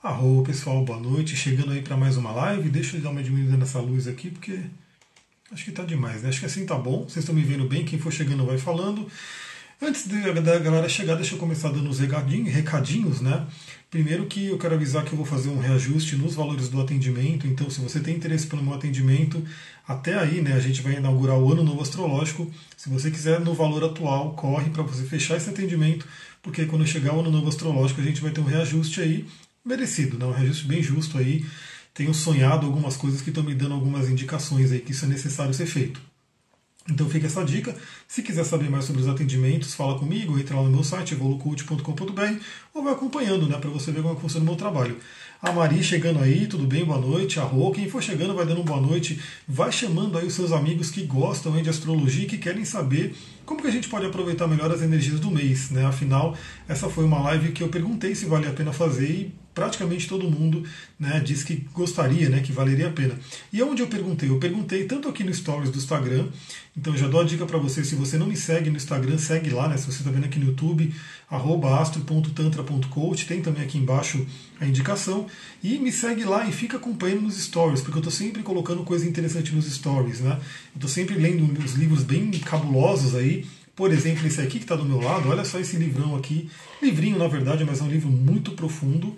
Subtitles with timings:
[0.00, 1.34] Arro, pessoal, boa noite.
[1.34, 2.70] Chegando aí para mais uma live.
[2.70, 4.60] Deixa eu dar uma diminuída nessa luz aqui, porque
[5.50, 6.28] acho que tá demais, né?
[6.28, 7.02] Acho que assim tá bom.
[7.02, 9.08] Vocês estão me vendo bem, quem for chegando vai falando.
[9.82, 13.44] Antes da galera chegar, deixa eu começar dando os recadinhos, né?
[13.90, 17.48] Primeiro que eu quero avisar que eu vou fazer um reajuste nos valores do atendimento,
[17.48, 19.42] então se você tem interesse pelo meu atendimento,
[19.86, 22.48] até aí, né, a gente vai inaugurar o ano novo astrológico.
[22.76, 26.06] Se você quiser no valor atual, corre para você fechar esse atendimento,
[26.42, 29.26] porque quando chegar o ano novo astrológico a gente vai ter um reajuste aí
[29.68, 30.24] merecido, né?
[30.24, 31.44] um reajuste bem justo aí.
[31.94, 35.52] Tenho sonhado algumas coisas que estão me dando algumas indicações aí que isso é necessário
[35.52, 36.00] ser feito.
[36.90, 37.76] Então fica essa dica.
[38.06, 42.42] Se quiser saber mais sobre os atendimentos, fala comigo, entra lá no meu site, evolucult.com.br,
[42.72, 44.96] ou vai acompanhando, né, para você ver como é funciona o meu trabalho.
[45.40, 46.84] A Mari chegando aí, tudo bem?
[46.84, 47.38] Boa noite.
[47.38, 49.20] A Rô, quem for chegando vai dando boa noite.
[49.46, 53.14] Vai chamando aí os seus amigos que gostam hein, de astrologia e que querem saber
[53.46, 55.86] como que a gente pode aproveitar melhor as energias do mês, né?
[55.86, 60.06] Afinal, essa foi uma live que eu perguntei se vale a pena fazer e praticamente
[60.06, 60.62] todo mundo
[61.00, 63.18] né, disse que gostaria, né, que valeria a pena.
[63.52, 64.28] E onde eu perguntei?
[64.28, 66.28] Eu perguntei tanto aqui no Stories do Instagram,
[66.76, 69.50] então já dou a dica para você, se você não me segue no Instagram, segue
[69.50, 70.94] lá, né, se você está vendo aqui no YouTube,
[71.28, 74.24] astro.tantra.coach, tem também aqui embaixo
[74.60, 75.26] a indicação,
[75.60, 79.08] e me segue lá e fica acompanhando nos Stories, porque eu estou sempre colocando coisa
[79.08, 80.38] interessante nos Stories, né,
[80.72, 83.44] estou sempre lendo uns livros bem cabulosos aí,
[83.78, 86.50] por exemplo, esse aqui que está do meu lado, olha só esse livrão aqui,
[86.82, 89.16] livrinho na verdade, mas é um livro muito profundo,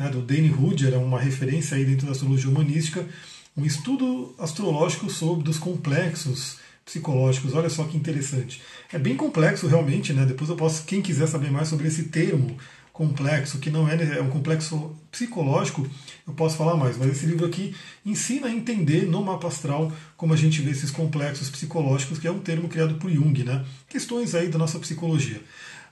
[0.00, 3.06] né, do Danny Rudger, é uma referência aí dentro da astrologia humanística,
[3.54, 6.56] um estudo astrológico sobre dos complexos
[6.86, 7.52] psicológicos.
[7.52, 8.62] Olha só que interessante.
[8.90, 10.24] É bem complexo realmente, né?
[10.24, 12.56] Depois eu posso, quem quiser saber mais sobre esse termo
[12.94, 15.86] complexo, que não é, né, é um complexo psicológico,
[16.26, 16.96] eu posso falar mais.
[16.96, 20.90] Mas esse livro aqui ensina a entender no mapa astral como a gente vê esses
[20.90, 23.66] complexos psicológicos, que é um termo criado por Jung, né?
[23.86, 25.42] Questões aí da nossa psicologia.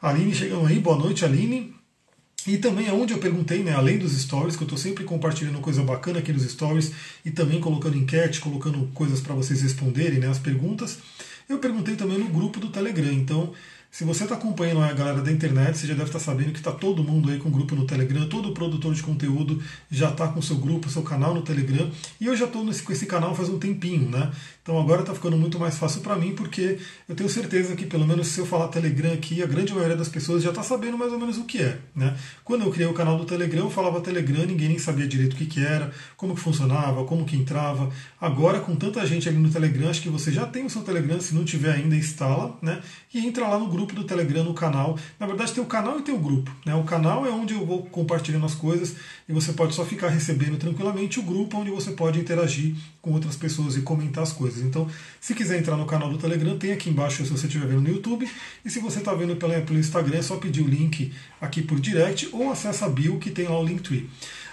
[0.01, 1.78] Aline chegando aí, boa noite, Aline.
[2.49, 5.61] E também é onde eu perguntei, né, além dos stories, que eu estou sempre compartilhando
[5.61, 10.29] coisa bacana aqui nos stories e também colocando enquete, colocando coisas para vocês responderem, né,
[10.29, 10.97] as perguntas.
[11.47, 13.13] Eu perguntei também no grupo do Telegram.
[13.13, 13.53] Então,
[13.91, 16.59] se você está acompanhando a galera da internet, você já deve estar tá sabendo que
[16.59, 20.41] está todo mundo aí com grupo no Telegram, todo produtor de conteúdo já está com
[20.41, 21.91] seu grupo, seu canal no Telegram.
[22.19, 24.31] E eu já estou com esse canal faz um tempinho, né?
[24.69, 28.07] Então agora está ficando muito mais fácil para mim, porque eu tenho certeza que, pelo
[28.07, 31.11] menos se eu falar Telegram aqui, a grande maioria das pessoas já está sabendo mais
[31.11, 31.79] ou menos o que é.
[31.97, 32.15] Né?
[32.45, 35.37] Quando eu criei o canal do Telegram, eu falava Telegram, ninguém nem sabia direito o
[35.37, 37.91] que, que era, como que funcionava, como que entrava.
[38.21, 41.19] Agora, com tanta gente ali no Telegram, acho que você já tem o seu Telegram,
[41.19, 42.83] se não tiver ainda, instala, né?
[43.15, 44.99] E entra lá no grupo do Telegram, no canal.
[45.19, 46.55] Na verdade, tem o canal e tem o grupo.
[46.67, 46.75] Né?
[46.75, 48.97] O canal é onde eu vou compartilhando as coisas
[49.27, 51.19] e você pode só ficar recebendo tranquilamente.
[51.19, 54.58] O grupo onde você pode interagir com outras pessoas e comentar as coisas.
[54.61, 54.89] Então,
[55.21, 57.89] se quiser entrar no canal do Telegram, tem aqui embaixo se você estiver vendo no
[57.89, 58.29] YouTube.
[58.65, 61.81] E se você está vendo pelo, pelo Instagram, é só pedir o link aqui por
[61.81, 64.09] direct ou acessa a bio que tem lá o Linktree.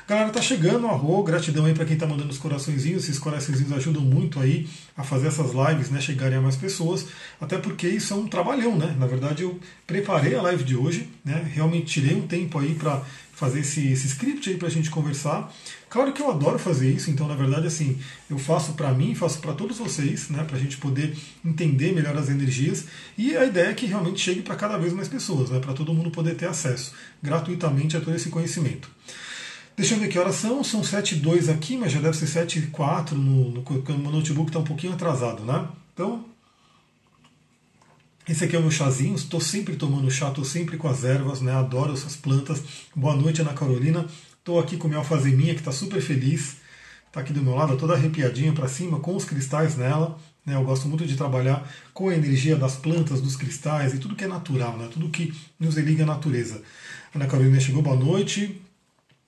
[0.08, 3.06] Galera, tá chegando, arro, gratidão aí para quem tá mandando os coraçõezinhos.
[3.06, 7.08] Esses coraçõezinhos ajudam muito aí a fazer essas lives, né, chegarem a mais pessoas,
[7.42, 8.96] até porque isso é um trabalhão, né?
[9.00, 11.50] Na verdade, eu preparei a live de hoje, né?
[11.52, 13.02] Realmente tirei um tempo aí para
[13.34, 15.52] fazer esse, esse script aí para a gente conversar.
[15.96, 17.98] Claro que eu adoro fazer isso, então na verdade assim
[18.30, 22.18] eu faço para mim, faço para todos vocês, né, para a gente poder entender melhor
[22.18, 22.84] as energias
[23.18, 25.94] e a ideia é que realmente chegue para cada vez mais pessoas, né, para todo
[25.94, 26.92] mundo poder ter acesso
[27.24, 28.90] gratuitamente a todo esse conhecimento.
[29.78, 32.28] Deixa eu ver que horas são, são 7 e 2 aqui, mas já deve ser
[32.28, 35.66] 7 e 4 no, no, no notebook está um pouquinho atrasado, né?
[35.94, 36.26] Então
[38.28, 41.40] esse aqui é o meu chazinho, estou sempre tomando chá, estou sempre com as ervas,
[41.40, 41.54] né?
[41.54, 42.62] adoro essas plantas.
[42.94, 44.06] Boa noite, Ana Carolina.
[44.46, 46.58] Estou aqui com minha alfazeminha, que está super feliz.
[47.08, 50.20] Está aqui do meu lado, toda arrepiadinha para cima, com os cristais nela.
[50.46, 50.54] Né?
[50.54, 54.24] Eu gosto muito de trabalhar com a energia das plantas, dos cristais e tudo que
[54.24, 54.88] é natural, né?
[54.94, 56.62] tudo que nos liga à natureza.
[57.16, 58.62] Ana Carolina chegou, boa noite.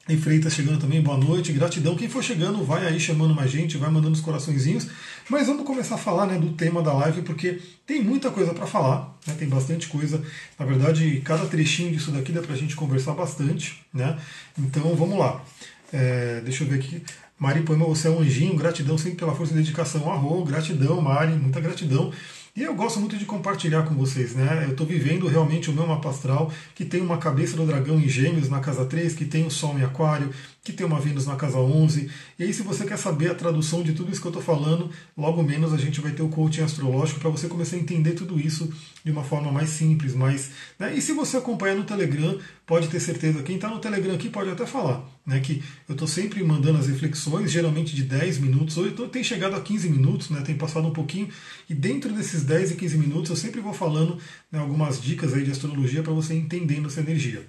[0.10, 1.94] E Freitas chegando também, boa noite, gratidão.
[1.94, 4.88] Quem for chegando, vai aí chamando mais gente, vai mandando os coraçõezinhos.
[5.30, 8.66] Mas vamos começar a falar né, do tema da live, porque tem muita coisa para
[8.66, 10.24] falar, né, tem bastante coisa.
[10.58, 13.84] Na verdade, cada trechinho disso daqui dá para a gente conversar bastante.
[13.94, 14.18] Né?
[14.58, 15.44] Então vamos lá.
[15.92, 17.04] É, deixa eu ver aqui.
[17.38, 20.10] Mari Poema, você é um anjinho, gratidão sempre pela força e dedicação.
[20.10, 22.14] Arro, gratidão, Mari, muita gratidão.
[22.58, 24.64] E eu gosto muito de compartilhar com vocês, né?
[24.66, 28.10] Eu estou vivendo realmente o meu mapa astral, que tem uma cabeça do dragão em
[28.10, 30.34] gêmeos na casa 3, que tem o Sol em aquário,
[30.68, 32.10] que tem uma Vênus na casa 11.
[32.38, 34.90] E aí, se você quer saber a tradução de tudo isso que eu estou falando,
[35.18, 38.38] logo menos a gente vai ter o coaching astrológico para você começar a entender tudo
[38.38, 38.70] isso
[39.02, 40.14] de uma forma mais simples.
[40.14, 40.94] Mais, né?
[40.94, 44.50] E se você acompanhar no Telegram, pode ter certeza, quem está no Telegram aqui pode
[44.50, 45.40] até falar, né?
[45.40, 49.62] Que eu estou sempre mandando as reflexões, geralmente de 10 minutos, ou tem chegado a
[49.62, 50.42] 15 minutos, né?
[50.42, 51.30] Tem passado um pouquinho,
[51.70, 54.18] e dentro desses 10 e 15 minutos eu sempre vou falando
[54.52, 57.48] né, algumas dicas aí de astrologia para você entendendo essa energia.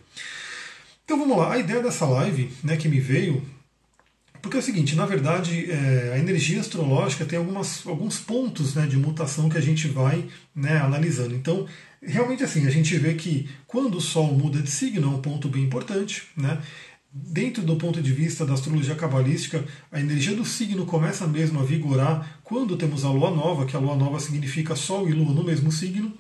[1.09, 3.43] Então vamos lá, a ideia dessa live né, que me veio,
[4.43, 8.87] porque é o seguinte, na verdade, é, a energia astrológica tem algumas, alguns pontos né,
[8.87, 11.35] de mutação que a gente vai né, analisando.
[11.35, 11.67] Então,
[12.03, 15.49] realmente assim, a gente vê que quando o Sol muda de signo é um ponto
[15.49, 16.61] bem importante, né?
[17.11, 21.65] Dentro do ponto de vista da astrologia cabalística, a energia do signo começa mesmo a
[21.65, 25.43] vigorar quando temos a lua nova, que a lua nova significa Sol e Lua no
[25.43, 26.13] mesmo signo.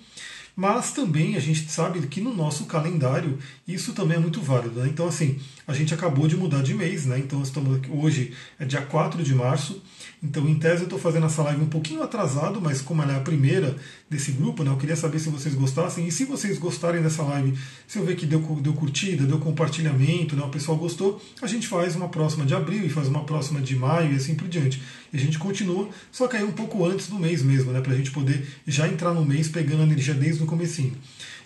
[0.60, 4.80] Mas também a gente sabe que no nosso calendário isso também é muito válido.
[4.80, 4.88] Né?
[4.88, 7.16] Então, assim, a gente acabou de mudar de mês, né?
[7.16, 9.80] Então, estamos hoje é dia 4 de março.
[10.20, 13.16] Então, em tese, eu estou fazendo essa live um pouquinho atrasado, mas como ela é
[13.16, 13.76] a primeira
[14.10, 14.70] desse grupo, né?
[14.70, 16.08] Eu queria saber se vocês gostassem.
[16.08, 17.56] E se vocês gostarem dessa live,
[17.86, 20.42] se eu ver que deu, deu curtida, deu compartilhamento, né?
[20.42, 23.76] O pessoal gostou, a gente faz uma próxima de abril e faz uma próxima de
[23.76, 24.82] maio e assim por diante.
[25.12, 27.80] E a gente continua, só que aí um pouco antes do mês mesmo, né?
[27.80, 30.96] Para a gente poder já entrar no mês pegando a energia desde o comecinho.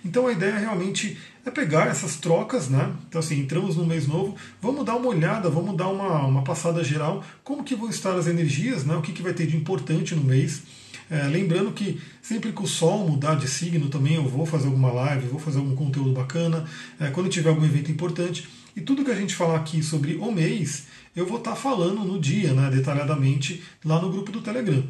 [0.05, 2.93] Então a ideia realmente é pegar essas trocas, né?
[3.09, 6.83] Então assim, entramos no mês novo, vamos dar uma olhada, vamos dar uma, uma passada
[6.83, 8.97] geral, como que vão estar as energias, né?
[8.97, 10.63] O que, que vai ter de importante no mês.
[11.11, 14.91] É, lembrando que sempre que o Sol mudar de signo também eu vou fazer alguma
[14.91, 16.65] live, vou fazer algum conteúdo bacana,
[16.99, 18.49] é, quando tiver algum evento importante.
[18.75, 22.19] E tudo que a gente falar aqui sobre o mês, eu vou estar falando no
[22.19, 24.83] dia, né, detalhadamente, lá no grupo do Telegram.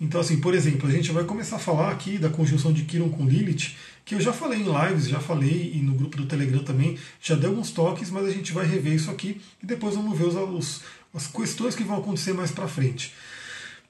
[0.00, 3.08] Então, assim, por exemplo, a gente vai começar a falar aqui da conjunção de Kiron
[3.08, 3.74] com Lilith,
[4.04, 7.36] que eu já falei em lives, já falei e no grupo do Telegram também, já
[7.36, 10.34] dei alguns toques, mas a gente vai rever isso aqui e depois vamos ver os,
[10.34, 10.82] os
[11.14, 13.12] as questões que vão acontecer mais para frente.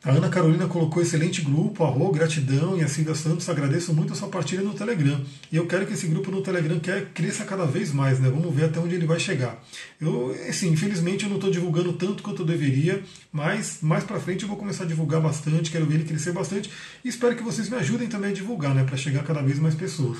[0.04, 4.16] A Ana Carolina colocou excelente grupo, arro, gratidão e a Silvia Santos, agradeço muito a
[4.16, 5.24] sua partilha no Telegram.
[5.50, 6.80] E eu quero que esse grupo no Telegram
[7.14, 8.28] cresça cada vez mais, né?
[8.28, 9.62] Vamos ver até onde ele vai chegar.
[10.00, 13.00] Eu, assim, infelizmente eu não estou divulgando tanto quanto eu deveria,
[13.30, 16.68] mas mais para frente eu vou começar a divulgar bastante, quero ver ele crescer bastante
[17.04, 18.82] e espero que vocês me ajudem também a divulgar, né?
[18.82, 20.18] Para chegar cada vez mais pessoas.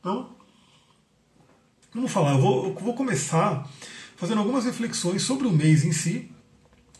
[0.00, 0.28] Então,
[1.94, 3.66] vamos falar, eu vou, eu vou começar
[4.14, 6.30] fazendo algumas reflexões sobre o mês em si,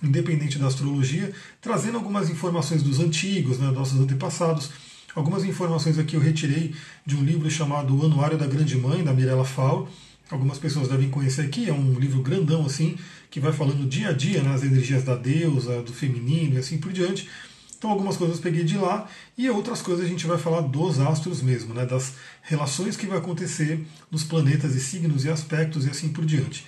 [0.03, 4.71] independente da astrologia, trazendo algumas informações dos antigos, né, nossos antepassados.
[5.15, 9.13] Algumas informações aqui eu retirei de um livro chamado O Anuário da Grande Mãe, da
[9.13, 9.89] Mirella Fau.
[10.31, 12.97] Algumas pessoas devem conhecer aqui, é um livro grandão assim,
[13.31, 16.79] que vai falando dia a dia né, as energias da deusa, do feminino e assim
[16.79, 17.29] por diante.
[17.77, 21.01] Então algumas coisas eu peguei de lá e outras coisas a gente vai falar dos
[21.01, 25.91] astros mesmo, né, das relações que vai acontecer nos planetas e signos e aspectos e
[25.91, 26.65] assim por diante.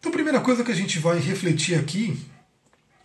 [0.00, 2.18] Então a primeira coisa que a gente vai refletir aqui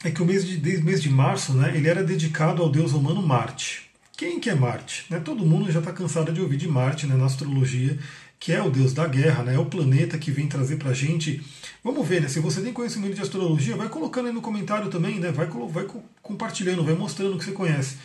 [0.04, 3.22] é que o mês de, mês de março né, ele era dedicado ao deus romano
[3.22, 3.90] Marte.
[4.16, 5.06] Quem que é Marte?
[5.10, 7.98] Né, todo mundo já está cansado de ouvir de Marte né, na astrologia,
[8.40, 10.94] que é o deus da guerra, né, é o planeta que vem trazer para a
[10.94, 11.44] gente.
[11.84, 15.20] Vamos ver, né, se você tem conhecimento de astrologia, vai colocando aí no comentário também,
[15.20, 15.86] né, vai, vai
[16.22, 17.98] compartilhando, vai mostrando o que você conhece.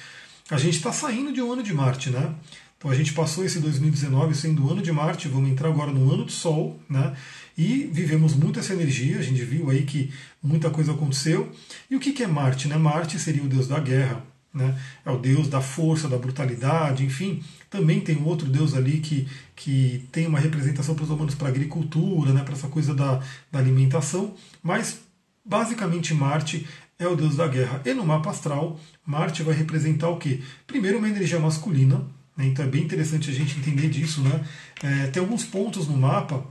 [0.50, 2.34] A gente está saindo de um ano de Marte, né?
[2.76, 6.12] Então a gente passou esse 2019 sendo o ano de Marte, vamos entrar agora no
[6.12, 7.14] ano do Sol, né?
[7.56, 10.12] E vivemos muito essa energia, a gente viu aí que
[10.42, 11.52] muita coisa aconteceu.
[11.90, 12.68] E o que é Marte?
[12.68, 12.76] Né?
[12.76, 14.78] Marte seria o deus da guerra, né?
[15.04, 17.42] é o deus da força, da brutalidade, enfim.
[17.68, 21.48] Também tem um outro deus ali que, que tem uma representação para os humanos para
[21.48, 22.42] a agricultura, né?
[22.42, 25.00] para essa coisa da, da alimentação, mas
[25.44, 26.66] basicamente Marte
[26.98, 27.82] é o deus da guerra.
[27.84, 30.40] E no mapa astral, Marte vai representar o quê?
[30.66, 31.96] Primeiro, uma energia masculina,
[32.36, 32.46] né?
[32.46, 34.22] então é bem interessante a gente entender disso.
[34.22, 34.44] Né?
[34.82, 36.44] É, tem alguns pontos no mapa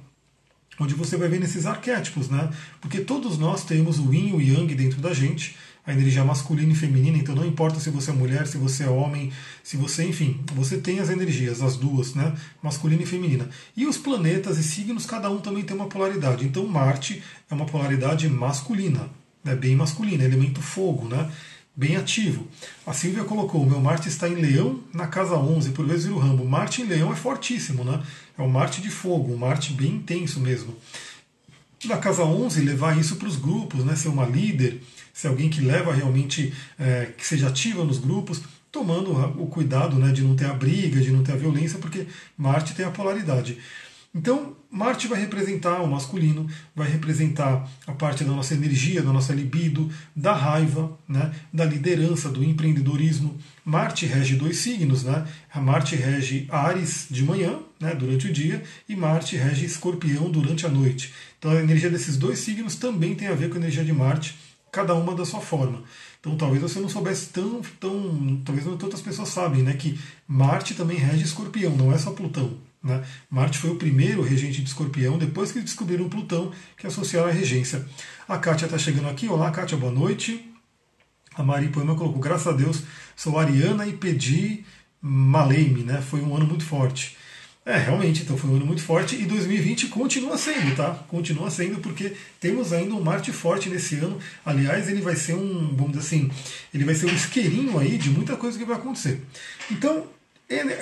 [0.82, 2.50] onde você vai ver nesses arquétipos, né?
[2.80, 6.72] Porque todos nós temos o yin e o yang dentro da gente, a energia masculina
[6.74, 9.32] e feminina, então não importa se você é mulher, se você é homem,
[9.64, 12.34] se você, enfim, você tem as energias, as duas, né?
[12.62, 13.50] Masculina e feminina.
[13.76, 16.46] E os planetas e signos, cada um também tem uma polaridade.
[16.46, 19.10] Então Marte é uma polaridade masculina,
[19.44, 19.56] né?
[19.56, 21.30] bem masculina, elemento fogo, né?
[21.76, 22.48] bem ativo.
[22.86, 26.46] A Silvia colocou: meu Marte está em Leão na casa 11, por vezes o Rambo.
[26.46, 28.02] Marte em Leão é fortíssimo, né?
[28.42, 30.76] É um Marte de fogo, um Marte bem intenso mesmo.
[31.86, 33.96] Na casa 11, levar isso para os grupos, né?
[33.96, 34.82] ser uma líder,
[35.14, 40.12] ser alguém que leva realmente, é, que seja ativa nos grupos, tomando o cuidado né,
[40.12, 42.08] de não ter a briga, de não ter a violência, porque
[42.38, 43.58] Marte tem a polaridade.
[44.14, 49.34] Então, Marte vai representar o masculino, vai representar a parte da nossa energia, da nossa
[49.34, 53.38] libido, da raiva, né, da liderança, do empreendedorismo.
[53.64, 55.26] Marte rege dois signos, né?
[55.54, 60.66] A Marte rege Ares de manhã, né, durante o dia, e Marte rege Escorpião durante
[60.66, 61.14] a noite.
[61.40, 64.38] Então, a energia desses dois signos também tem a ver com a energia de Marte,
[64.72, 65.84] cada uma da sua forma.
[66.20, 70.74] Então, talvez você não soubesse tão, tão talvez não tantas pessoas sabem, né, que Marte
[70.74, 72.71] também rege Escorpião, não é só Plutão.
[72.84, 73.04] Né?
[73.30, 77.86] Marte foi o primeiro regente de escorpião, depois que descobriram Plutão, que associaram a regência.
[78.28, 79.28] A Kátia está chegando aqui.
[79.28, 80.44] Olá, Kátia, boa noite.
[81.36, 82.84] A Mari Poema colocou, graças a Deus,
[83.16, 84.66] sou ariana e pedi
[85.02, 86.02] Maleime, né?
[86.02, 87.18] Foi um ano muito forte.
[87.64, 90.96] É, realmente, então foi um ano muito forte e 2020 continua sendo, tá?
[91.08, 94.18] Continua sendo porque temos ainda um Marte forte nesse ano.
[94.44, 96.32] Aliás, ele vai ser um, vamos dizer assim,
[96.74, 99.22] ele vai ser um isqueirinho aí de muita coisa que vai acontecer.
[99.70, 100.08] Então,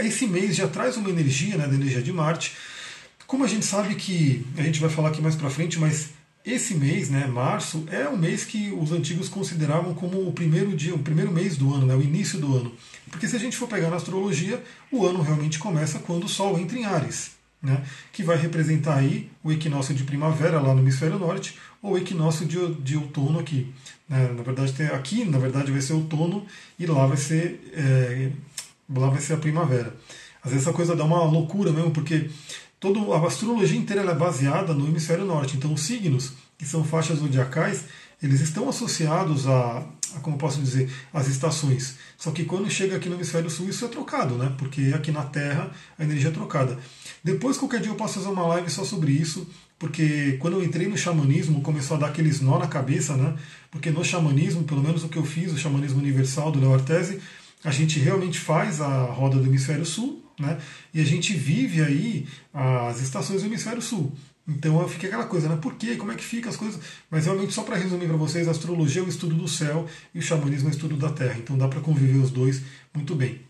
[0.06, 2.54] esse mês já traz uma energia, né, da energia de Marte.
[3.28, 6.10] Como a gente sabe que, a gente vai falar aqui mais para frente, mas
[6.46, 10.96] esse mês, né, março, é o mês que os antigos consideravam como o primeiro dia,
[10.96, 12.74] o primeiro mês do ano, né, o início do ano.
[13.12, 14.62] Porque se a gente for pegar na astrologia,
[14.92, 19.30] o ano realmente começa quando o Sol entra em Ares, né, que vai representar aí
[19.44, 23.72] o equinócio de primavera lá no hemisfério norte, ou o equinócio de, de outono aqui.
[24.08, 26.46] Né, na verdade, tem, aqui na verdade vai ser outono
[26.80, 28.32] e lá vai ser, é,
[28.96, 29.96] lá vai ser a primavera.
[30.44, 32.30] Às vezes essa coisa dá uma loucura mesmo, porque
[32.80, 35.58] toda a astrologia inteira é baseada no hemisfério norte.
[35.58, 37.86] Então, os signos, que são faixas zodiacais,
[38.22, 41.98] eles estão associados a, a, como posso dizer, as estações.
[42.18, 44.54] Só que quando chega aqui no hemisfério sul, isso é trocado, né?
[44.58, 46.78] Porque aqui na Terra a energia é trocada.
[47.24, 50.88] Depois, qualquer dia, eu posso fazer uma live só sobre isso, porque quando eu entrei
[50.88, 53.36] no xamanismo, começou a dar aqueles nó na cabeça, né?
[53.72, 57.22] Porque no xamanismo, pelo menos o que eu fiz, o xamanismo universal do Leo Artese,
[57.64, 60.58] a gente realmente faz a roda do hemisfério sul, né?
[60.94, 64.16] E a gente vive aí as estações do hemisfério sul.
[64.48, 65.58] Então fica aquela coisa, né?
[65.62, 65.96] Por quê?
[65.96, 66.82] Como é que fica as coisas?
[67.10, 70.20] Mas realmente, só para resumir para vocês, a astrologia é o estudo do céu e
[70.20, 71.38] o xamanismo é o estudo da terra.
[71.38, 72.62] Então dá para conviver os dois
[72.94, 73.42] muito bem.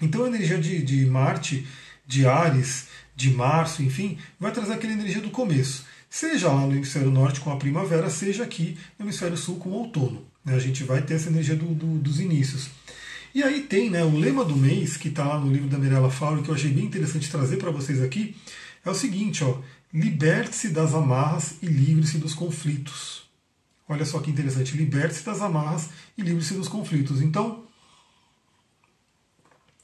[0.00, 1.66] Então a energia de, de Marte,
[2.06, 5.84] de Ares, de Março, enfim, vai trazer aquela energia do começo.
[6.10, 9.72] Seja lá no hemisfério norte com a primavera, seja aqui no hemisfério sul com o
[9.74, 10.26] outono.
[10.44, 10.54] Né?
[10.54, 12.70] A gente vai ter essa energia do, do, dos inícios.
[13.36, 16.10] E aí tem né, o lema do mês, que está lá no livro da Mirella
[16.10, 18.34] Fauro, que eu achei bem interessante trazer para vocês aqui,
[18.82, 19.58] é o seguinte, ó,
[19.92, 23.28] liberte-se das amarras e livre-se dos conflitos.
[23.86, 27.20] Olha só que interessante, liberte-se das amarras e livre-se dos conflitos.
[27.20, 27.64] Então,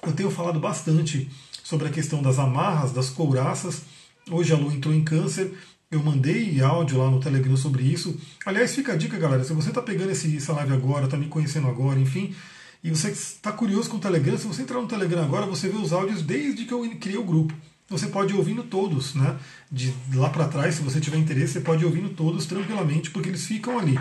[0.03, 1.31] eu tenho falado bastante
[1.63, 3.83] sobre a questão das amarras, das couraças.
[4.31, 5.53] Hoje a Lua entrou em câncer,
[5.91, 8.19] eu mandei áudio lá no Telegram sobre isso.
[8.47, 11.27] Aliás, fica a dica, galera, se você está pegando esse, essa live agora, está me
[11.27, 12.35] conhecendo agora, enfim,
[12.83, 15.77] e você está curioso com o Telegram, se você entrar no Telegram agora, você vê
[15.77, 17.55] os áudios desde que eu criei o grupo.
[17.89, 19.39] Você pode ir ouvindo todos, né?
[19.71, 23.29] De lá para trás, se você tiver interesse, você pode ir ouvindo todos tranquilamente, porque
[23.29, 23.97] eles ficam ali.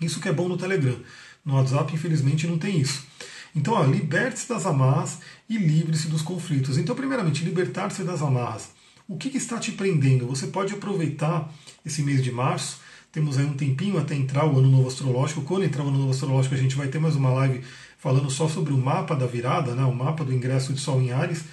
[0.00, 0.98] Isso que é bom no Telegram.
[1.44, 3.06] No WhatsApp, infelizmente, não tem isso.
[3.54, 6.76] Então, liberte-se das amarras e livre-se dos conflitos.
[6.76, 8.70] Então, primeiramente, libertar-se das amarras.
[9.08, 10.26] O que, que, está te prendendo?
[10.26, 11.50] Você pode aproveitar
[11.84, 12.80] esse mês de março
[13.16, 15.40] temos aí um tempinho até entrar o ano novo astrológico.
[15.40, 17.62] Quando entrar o ano novo astrológico, a gente vai ter mais uma live
[17.98, 21.12] falando só sobre o mapa da virada, né, o mapa do ingresso de Sol em
[21.12, 21.44] Ares.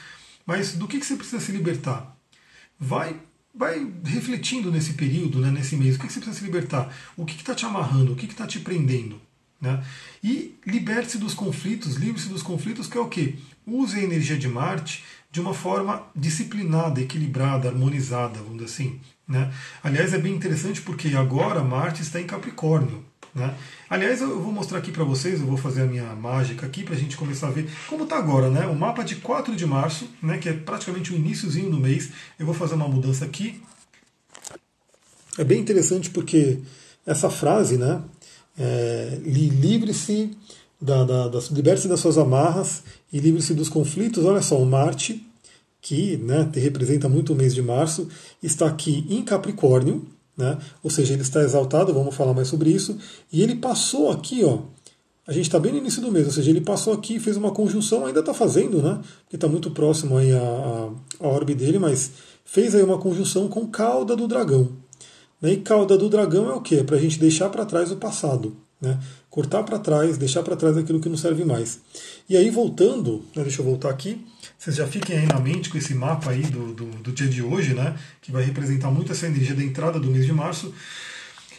[0.45, 2.15] Mas do que, que você precisa se libertar?
[2.79, 3.15] Vai
[3.55, 6.91] vai refletindo nesse período, né, nesse mês, o que, que você precisa se libertar?
[7.15, 8.13] O que está te amarrando?
[8.13, 9.21] O que está te prendendo?
[9.61, 9.81] Né?
[10.23, 13.35] E liberte-se dos conflitos, livre-se dos conflitos, que é o quê?
[13.65, 18.99] Use a energia de Marte de uma forma disciplinada, equilibrada, harmonizada, vamos dizer assim.
[19.27, 19.53] Né?
[19.81, 23.05] Aliás, é bem interessante porque agora Marte está em Capricórnio.
[23.33, 23.55] Né?
[23.89, 26.93] Aliás, eu vou mostrar aqui para vocês, eu vou fazer a minha mágica aqui para
[26.93, 28.49] a gente começar a ver como está agora.
[28.49, 28.65] Né?
[28.67, 32.11] O mapa de 4 de março, né, que é praticamente o iníciozinho do mês.
[32.37, 33.61] Eu vou fazer uma mudança aqui.
[35.37, 36.59] É bem interessante porque
[37.05, 38.01] essa frase, né,
[38.57, 40.37] é, livre-se
[40.79, 44.25] da, da, das, liberte-se das suas amarras e livre-se dos conflitos.
[44.25, 45.25] Olha só, o Marte
[45.83, 48.07] que né, representa muito o mês de março,
[48.41, 52.97] está aqui em Capricórnio, né, ou seja, ele está exaltado, vamos falar mais sobre isso,
[53.31, 54.59] e ele passou aqui, ó,
[55.25, 57.51] a gente está bem no início do mês, ou seja, ele passou aqui, fez uma
[57.51, 61.79] conjunção, ainda está fazendo, né, porque está muito próximo aí a, a, a orbe dele,
[61.79, 62.11] mas
[62.43, 64.69] fez aí uma conjunção com cauda do dragão.
[65.41, 66.75] Né, e cauda do dragão é o quê?
[66.75, 68.55] É para a gente deixar para trás o passado.
[68.83, 68.99] Né?
[69.29, 71.79] Cortar para trás, deixar para trás aquilo que não serve mais.
[72.27, 74.27] E aí, voltando, né, deixa eu voltar aqui,
[74.59, 77.41] vocês já fiquem aí na mente com esse mapa aí do, do, do dia de
[77.41, 80.73] hoje, né, que vai representar muito essa energia da entrada do mês de março.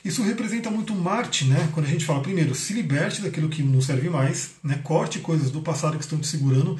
[0.04, 1.70] Isso representa muito Marte, né?
[1.72, 4.78] Quando a gente fala, primeiro, se liberte daquilo que não serve mais, né?
[4.84, 6.78] corte coisas do passado que estão te segurando.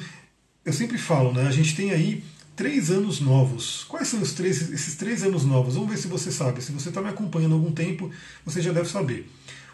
[0.63, 1.47] Eu sempre falo, né?
[1.47, 2.23] A gente tem aí
[2.55, 3.83] três anos novos.
[3.85, 5.73] Quais são os três, esses três anos novos?
[5.73, 6.61] Vamos ver se você sabe.
[6.61, 8.11] Se você está me acompanhando há algum tempo,
[8.45, 9.27] você já deve saber.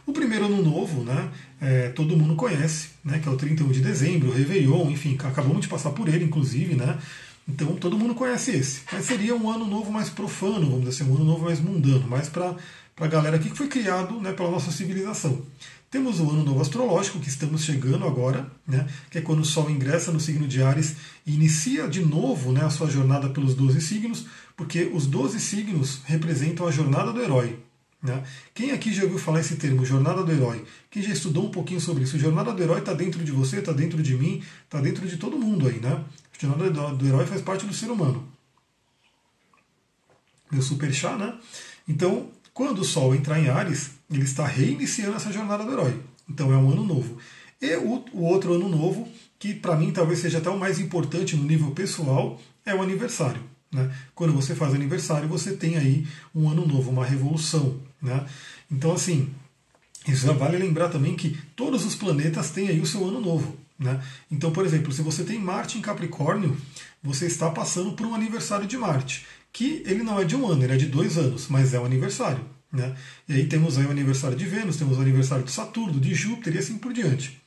[0.06, 1.30] O primeiro ano novo, né,
[1.60, 5.62] é, todo mundo conhece, né, que é o 31 de dezembro, o Réveillon, enfim, acabamos
[5.62, 6.98] de passar por ele, inclusive, né,
[7.48, 8.82] então todo mundo conhece esse.
[8.92, 12.08] Mas seria um ano novo mais profano, vamos dizer assim, um ano novo mais mundano,
[12.08, 12.56] mais para
[13.00, 15.42] a galera aqui que foi criado né, pela nossa civilização.
[15.90, 19.70] Temos o ano novo astrológico, que estamos chegando agora, né, que é quando o Sol
[19.70, 23.82] ingressa no signo de Ares e inicia de novo né, a sua jornada pelos 12
[23.82, 27.60] signos, porque os 12 signos representam a jornada do herói.
[28.02, 28.24] Né?
[28.54, 30.66] Quem aqui já ouviu falar esse termo, jornada do herói?
[30.90, 32.18] Quem já estudou um pouquinho sobre isso?
[32.18, 35.38] Jornada do herói está dentro de você, está dentro de mim, está dentro de todo
[35.38, 36.04] mundo aí, né?
[36.40, 38.28] Jornada do herói faz parte do ser humano.
[40.52, 41.38] Meu super chá, né?
[41.88, 46.00] Então, quando o Sol entrar em Ares, ele está reiniciando essa jornada do herói.
[46.28, 47.18] Então é um ano novo.
[47.62, 51.36] E o, o outro ano novo, que para mim talvez seja até o mais importante
[51.36, 53.42] no nível pessoal, é o aniversário.
[53.72, 53.90] Né?
[54.14, 57.80] Quando você faz aniversário, você tem aí um ano novo, uma revolução.
[58.02, 58.26] Né?
[58.70, 59.30] Então, assim,
[60.08, 63.58] isso vale lembrar também que todos os planetas têm aí o seu ano novo.
[63.78, 64.02] Né?
[64.30, 66.58] Então, por exemplo, se você tem Marte em Capricórnio,
[67.02, 70.64] você está passando por um aniversário de Marte, que ele não é de um ano,
[70.64, 72.46] ele é de dois anos, mas é um aniversário.
[72.72, 72.96] Né?
[73.28, 76.56] E aí temos aí o aniversário de Vênus, temos o aniversário de Saturno, de Júpiter
[76.56, 77.41] e assim por diante.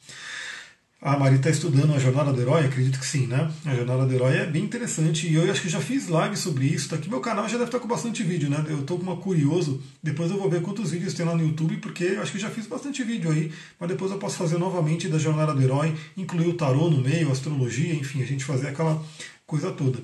[1.04, 3.52] A Mari está estudando a Jornada do Herói, acredito que sim, né?
[3.66, 6.64] A Jornada do Herói é bem interessante e eu acho que já fiz live sobre
[6.64, 6.88] isso.
[6.88, 8.64] Tá aqui meu canal já deve estar com bastante vídeo, né?
[8.66, 12.22] Eu estou curioso, depois eu vou ver quantos vídeos tem lá no YouTube, porque eu
[12.22, 15.52] acho que já fiz bastante vídeo aí, mas depois eu posso fazer novamente da Jornada
[15.52, 19.04] do Herói, incluir o tarô no meio, astrologia, enfim, a gente fazer aquela
[19.46, 19.98] coisa toda.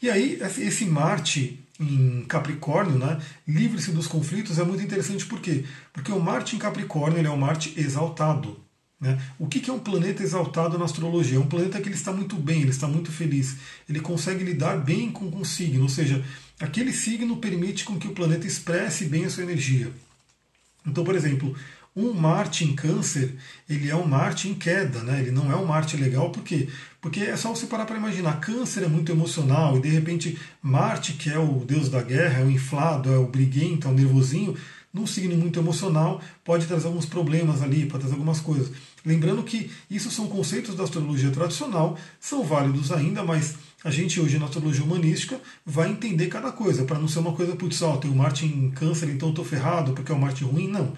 [0.00, 5.64] E aí, esse Marte em Capricórnio, né, livre-se dos conflitos, é muito interessante por quê?
[5.92, 8.67] Porque o Marte em Capricórnio ele é um Marte exaltado.
[9.00, 9.18] Né?
[9.38, 11.36] O que é um planeta exaltado na astrologia?
[11.36, 13.56] É um planeta que ele está muito bem, ele está muito feliz,
[13.88, 16.24] ele consegue lidar bem com, o signo, ou seja,
[16.58, 19.92] aquele signo permite com que o planeta expresse bem a sua energia.
[20.84, 21.54] Então, por exemplo,
[21.94, 23.34] um Marte em Câncer,
[23.68, 25.20] ele é um Marte em queda, né?
[25.20, 26.68] ele não é um Marte legal, por quê?
[27.00, 31.12] Porque é só você parar para imaginar, Câncer é muito emocional e de repente Marte,
[31.12, 34.56] que é o deus da guerra, é o inflado, é o briguento, é o nervosinho,
[34.92, 38.70] num signo muito emocional, pode trazer alguns problemas ali, pode trazer algumas coisas.
[39.08, 44.38] Lembrando que isso são conceitos da astrologia tradicional, são válidos ainda, mas a gente hoje
[44.38, 48.10] na astrologia humanística vai entender cada coisa, para não ser uma coisa, putz, ó, tem
[48.10, 50.92] o Marte em câncer, então eu tô ferrado porque é um Marte ruim, não.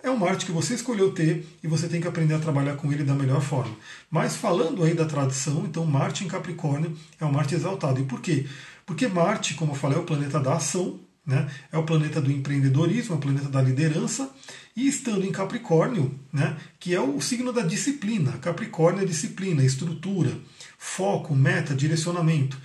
[0.00, 2.92] É um Marte que você escolheu ter e você tem que aprender a trabalhar com
[2.92, 3.74] ele da melhor forma.
[4.08, 7.98] Mas falando aí da tradição, então Marte em Capricórnio é um Marte exaltado.
[8.00, 8.46] E por quê?
[8.86, 11.46] Porque Marte, como eu falei, é o planeta da ação, né?
[11.70, 14.30] É o planeta do empreendedorismo, é o planeta da liderança,
[14.74, 18.32] e estando em Capricórnio, né, que é o signo da disciplina.
[18.38, 20.32] Capricórnio é disciplina, estrutura,
[20.78, 22.56] foco, meta, direcionamento.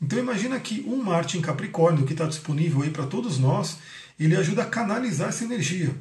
[0.00, 3.78] Então imagina que um Marte em Capricórnio, que está disponível aí para todos nós,
[4.20, 5.94] ele ajuda a canalizar essa energia.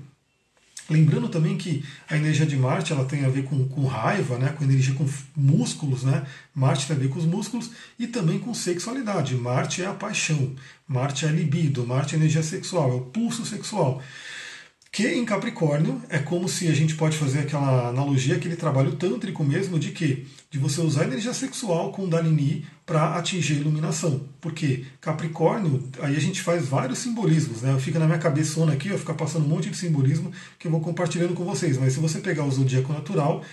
[0.94, 4.54] Lembrando também que a energia de Marte ela tem a ver com, com raiva, né,
[4.56, 6.24] com energia com músculos, né?
[6.54, 9.34] Marte tem a ver com os músculos e também com sexualidade.
[9.34, 10.56] Marte é a paixão,
[10.88, 14.04] Marte é a libido, Marte é a energia sexual, é o pulso sexual.
[14.94, 19.44] Que em Capricórnio é como se a gente pode fazer aquela analogia, aquele trabalho tântrico
[19.44, 20.28] mesmo, de que?
[20.52, 24.22] De você usar energia sexual com Dalini para atingir a iluminação.
[24.40, 27.76] Porque Capricórnio, aí a gente faz vários simbolismos, né?
[27.80, 30.80] Fica na minha cabeçona aqui, ó, fica passando um monte de simbolismo que eu vou
[30.80, 31.76] compartilhando com vocês.
[31.80, 33.44] Mas se você pegar o zodíaco natural,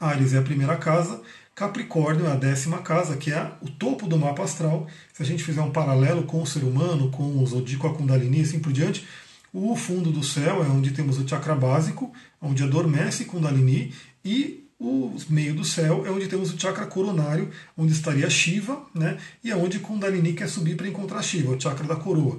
[0.00, 1.22] Ares é a primeira casa,
[1.54, 4.88] Capricórnio é a décima casa, que é o topo do mapa astral.
[5.12, 8.38] Se a gente fizer um paralelo com o ser humano, com o zodíaco, a Kundalini
[8.38, 9.06] e assim por diante,
[9.52, 13.92] o fundo do céu é onde temos o chakra básico, onde adormece Kundalini,
[14.24, 19.18] e o meio do céu é onde temos o chakra coronário, onde estaria Shiva, né?
[19.42, 22.38] e é onde Kundalini quer subir para encontrar Shiva, o chakra da coroa.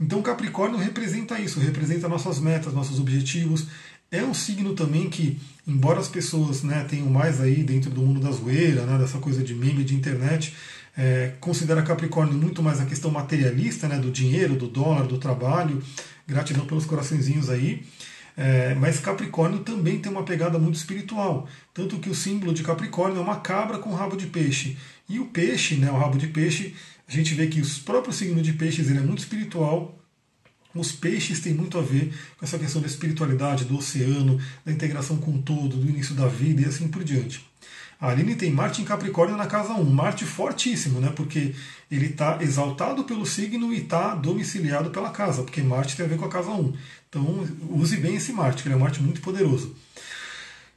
[0.00, 3.66] Então Capricórnio representa isso, representa nossas metas, nossos objetivos.
[4.10, 8.20] É um signo também que, embora as pessoas né, tenham mais aí dentro do mundo
[8.20, 10.54] da zoeira, né, dessa coisa de meme de internet,
[10.96, 15.82] é, considera Capricórnio muito mais a questão materialista, né, do dinheiro, do dólar, do trabalho,
[16.26, 17.84] Gratidão pelos coraçõezinhos aí.
[18.36, 21.48] É, mas Capricórnio também tem uma pegada muito espiritual.
[21.72, 24.76] Tanto que o símbolo de Capricórnio é uma cabra com rabo de peixe.
[25.08, 26.74] E o peixe, né, o rabo de peixe,
[27.06, 29.98] a gente vê que o próprio signo de peixes ele é muito espiritual.
[30.74, 35.16] Os peixes têm muito a ver com essa questão da espiritualidade, do oceano, da integração
[35.16, 37.44] com o todo, do início da vida e assim por diante.
[38.00, 41.12] A Aline tem Marte em Capricórnio na casa 1, Marte fortíssimo, né?
[41.14, 41.54] Porque
[41.90, 46.18] ele está exaltado pelo signo e está domiciliado pela casa, porque Marte tem a ver
[46.18, 46.72] com a casa 1.
[47.08, 49.74] Então use bem esse Marte, que ele é um Marte muito poderoso.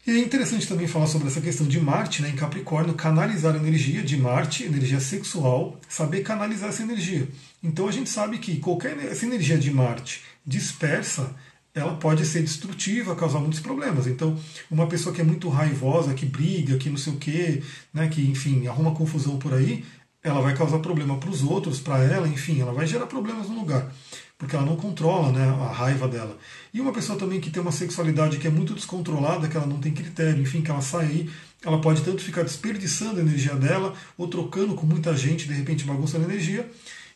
[0.08, 3.58] E é interessante também falar sobre essa questão de Marte né, em Capricórnio, canalizar a
[3.58, 7.28] energia de Marte, energia sexual, saber canalizar essa energia.
[7.62, 11.36] Então a gente sabe que qualquer essa energia de Marte dispersa,
[11.76, 14.08] ela pode ser destrutiva, causar muitos problemas.
[14.08, 14.40] Então,
[14.72, 17.62] uma pessoa que é muito raivosa, que briga, que não sei o quê,
[17.94, 19.84] né, que, enfim, arruma confusão por aí,
[20.28, 23.56] ela vai causar problema para os outros, para ela, enfim, ela vai gerar problemas no
[23.56, 23.92] lugar,
[24.38, 26.38] porque ela não controla né, a raiva dela.
[26.74, 29.80] E uma pessoa também que tem uma sexualidade que é muito descontrolada, que ela não
[29.80, 31.30] tem critério, enfim, que ela sai aí,
[31.64, 35.86] ela pode tanto ficar desperdiçando a energia dela, ou trocando com muita gente, de repente
[35.86, 36.70] bagunçando a energia,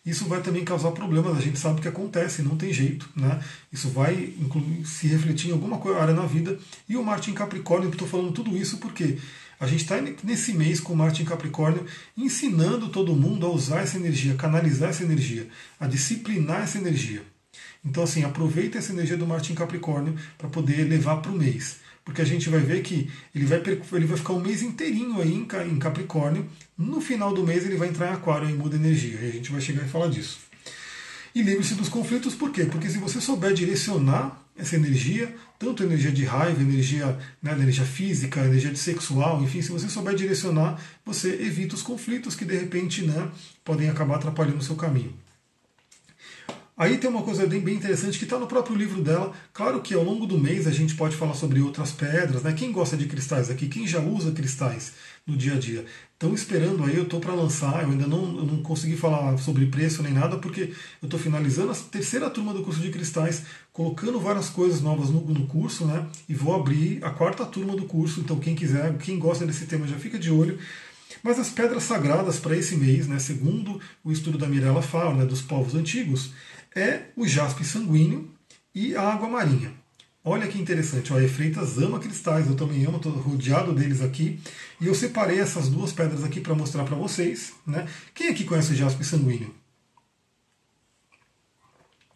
[0.06, 1.38] isso vai também causar problemas.
[1.38, 3.08] A gente sabe que acontece, não tem jeito.
[3.16, 3.40] Né?
[3.72, 4.34] Isso vai
[4.84, 6.58] se refletir em alguma área na vida.
[6.90, 9.20] E o Marte em Capricórnio, eu estou falando tudo isso porque
[9.62, 11.86] a gente está nesse mês com Marte em Capricórnio
[12.18, 15.48] ensinando todo mundo a usar essa energia, canalizar essa energia,
[15.80, 17.22] a disciplinar essa energia.
[17.86, 21.80] Então, assim, aproveita essa energia do Marte em Capricórnio para poder levar para o mês
[22.04, 25.34] porque a gente vai ver que ele vai, ele vai ficar um mês inteirinho aí
[25.34, 26.50] em Capricórnio.
[26.76, 29.20] No final do mês ele vai entrar em Aquário e muda energia.
[29.22, 30.40] E a gente vai chegar e falar disso.
[31.34, 32.66] E livre-se dos conflitos, por quê?
[32.66, 38.40] Porque se você souber direcionar essa energia, tanto energia de raiva, energia, né, energia física,
[38.44, 43.30] energia sexual, enfim, se você souber direcionar, você evita os conflitos que de repente né,
[43.64, 45.14] podem acabar atrapalhando o seu caminho.
[46.76, 49.34] Aí tem uma coisa bem, bem interessante que está no próprio livro dela.
[49.54, 52.54] Claro que ao longo do mês a gente pode falar sobre outras pedras, né?
[52.54, 53.68] Quem gosta de cristais aqui?
[53.68, 54.94] Quem já usa cristais
[55.32, 55.86] no dia a dia?
[56.14, 59.66] Estão esperando aí, eu estou para lançar, eu ainda não, eu não consegui falar sobre
[59.66, 64.20] preço nem nada, porque eu estou finalizando a terceira turma do curso de cristais, colocando
[64.20, 66.06] várias coisas novas no, no curso, né?
[66.30, 69.88] E vou abrir a quarta turma do curso, então quem quiser, quem gosta desse tema
[69.88, 70.60] já fica de olho.
[71.24, 75.26] Mas as pedras sagradas para esse mês, né, segundo o estudo da Mirella Faro, né,
[75.26, 76.34] dos povos antigos,
[76.76, 78.30] é o jaspe sanguíneo
[78.74, 79.81] e a água marinha.
[80.24, 84.40] Olha que interessante, ó, a Freitas ama cristais, eu também amo, estou rodeado deles aqui.
[84.80, 87.54] E eu separei essas duas pedras aqui para mostrar para vocês.
[87.66, 87.88] Né?
[88.14, 89.54] Quem aqui conhece o jaspe sanguíneo?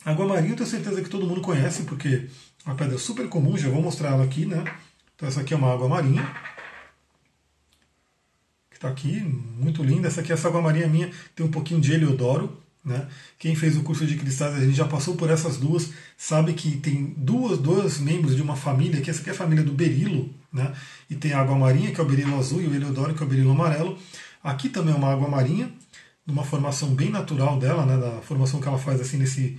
[0.03, 2.29] Água marinha eu tenho certeza que todo mundo conhece, porque
[2.63, 4.45] é uma pedra super comum, já vou mostrar ela aqui.
[4.45, 4.63] Né?
[5.15, 6.31] Então essa aqui é uma água marinha.
[8.69, 10.07] Que está aqui, muito linda.
[10.07, 12.55] Essa aqui, essa água marinha minha, tem um pouquinho de heliodoro.
[12.85, 13.07] Né?
[13.39, 16.77] Quem fez o curso de cristais, a gente já passou por essas duas, sabe que
[16.77, 20.29] tem duas, dois membros de uma família, que essa aqui é a família do berilo,
[20.53, 20.71] né?
[21.09, 23.25] e tem a água marinha, que é o berilo azul, e o heliodoro, que é
[23.25, 23.97] o berilo amarelo.
[24.43, 25.73] Aqui também é uma água marinha,
[26.27, 27.97] numa formação bem natural dela, né?
[27.97, 29.57] da formação que ela faz assim nesse,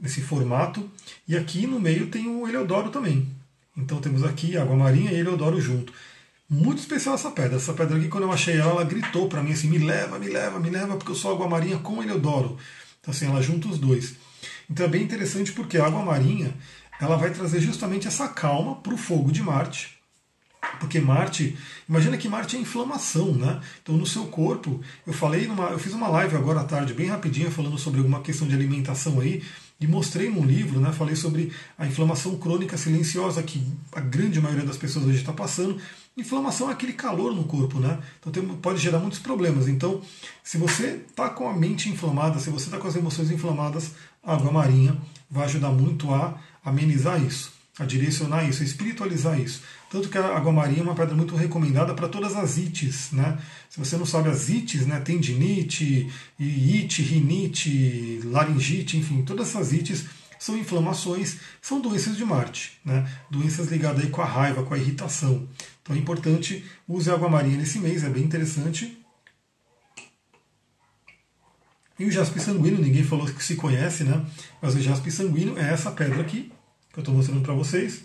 [0.00, 0.90] nesse formato.
[1.28, 3.28] E aqui no meio tem o heliodoro também.
[3.76, 5.92] Então temos aqui água marinha e heliodoro junto.
[6.48, 7.56] Muito especial essa pedra.
[7.56, 10.28] Essa pedra aqui, quando eu achei ela, ela gritou para mim assim: me leva, me
[10.28, 12.56] leva, me leva, porque eu sou água marinha com Heliodoro.
[13.00, 14.16] Então, assim, ela junta os dois.
[14.68, 16.54] Então é bem interessante porque a água marinha
[17.00, 19.96] ela vai trazer justamente essa calma para o fogo de Marte.
[20.80, 21.56] Porque Marte,
[21.88, 23.60] imagina que Marte é inflamação, né?
[23.82, 27.06] Então no seu corpo, eu falei numa, eu fiz uma live agora à tarde, bem
[27.06, 29.42] rapidinha, falando sobre alguma questão de alimentação aí,
[29.78, 34.64] e mostrei num livro, né, falei sobre a inflamação crônica silenciosa que a grande maioria
[34.64, 35.78] das pessoas hoje está passando.
[36.16, 37.98] Inflamação é aquele calor no corpo, né?
[38.18, 39.68] Então tem, pode gerar muitos problemas.
[39.68, 40.00] Então,
[40.42, 43.90] se você está com a mente inflamada, se você está com as emoções inflamadas,
[44.24, 44.96] a água marinha
[45.30, 49.60] vai ajudar muito a amenizar isso, a direcionar isso, a espiritualizar isso.
[49.90, 53.38] Tanto que a água marinha é uma pedra muito recomendada para todas as ites, né?
[53.68, 60.06] Se você não sabe as ites, né, tendinite, ite, rinite, laringite, enfim, todas essas ites
[60.38, 63.08] são inflamações, são doenças de Marte, né?
[63.30, 65.48] Doenças ligadas aí com a raiva, com a irritação.
[65.82, 68.98] Então é importante use água marinha nesse mês, é bem interessante.
[71.98, 74.24] E o jaspe sanguíneo, ninguém falou que se conhece, né?
[74.60, 76.52] Mas o jaspe sanguíneo é essa pedra aqui,
[76.92, 78.04] que eu estou mostrando para vocês.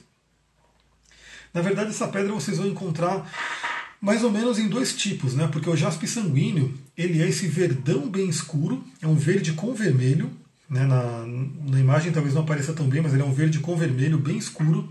[1.53, 3.29] Na verdade, essa pedra vocês vão encontrar
[3.99, 5.47] mais ou menos em dois tipos, né?
[5.47, 10.31] Porque o jaspe sanguíneo, ele é esse verdão bem escuro, é um verde com vermelho,
[10.71, 10.85] né?
[10.85, 11.25] Na,
[11.69, 14.37] na imagem talvez não apareça tão bem, mas ele é um verde com vermelho bem
[14.37, 14.89] escuro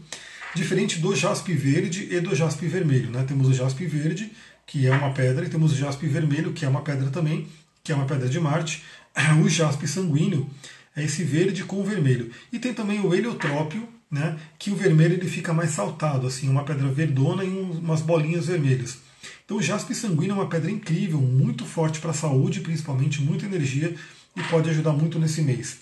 [0.55, 3.11] diferente do jaspe verde e do jaspe vermelho.
[3.11, 3.25] Né?
[3.27, 4.31] Temos o jaspe verde,
[4.67, 7.49] que é uma pedra, e temos o jaspe vermelho, que é uma pedra também,
[7.83, 8.85] que é uma pedra de Marte.
[9.43, 10.49] O jaspe sanguíneo
[10.95, 12.31] é esse verde com vermelho.
[12.53, 16.65] E tem também o heliotrópio, né, que o vermelho ele fica mais saltado, assim, uma
[16.65, 18.99] pedra verdona e umas bolinhas vermelhas.
[19.45, 23.47] Então o jaspe sanguíneo é uma pedra incrível, muito forte para a saúde, principalmente, muita
[23.47, 23.95] energia
[24.37, 25.79] e pode ajudar muito nesse mês.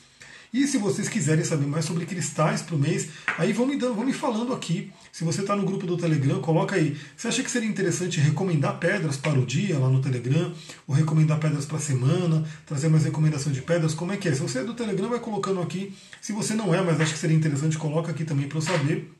[0.52, 3.94] E se vocês quiserem saber mais sobre cristais para o mês, aí vão me, dando,
[3.94, 4.90] vão me falando aqui.
[5.12, 6.96] Se você está no grupo do Telegram, coloca aí.
[7.14, 10.52] Você acha que seria interessante recomendar pedras para o dia lá no Telegram?
[10.87, 12.48] Ou recomendar pedras para a semana?
[12.64, 13.92] Trazer mais recomendação de pedras?
[13.92, 14.34] Como é que é?
[14.34, 15.94] Se você é do Telegram, vai colocando aqui.
[16.20, 19.12] Se você não é, mas acha que seria interessante, coloca aqui também para eu saber.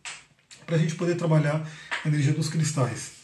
[0.65, 1.69] Para a gente poder trabalhar
[2.05, 3.18] a energia dos cristais.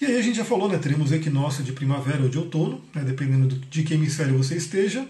[0.00, 0.78] E aí a gente já falou, né?
[0.78, 5.06] Teremos equinócio de primavera ou de outono, né, dependendo de que hemisfério você esteja.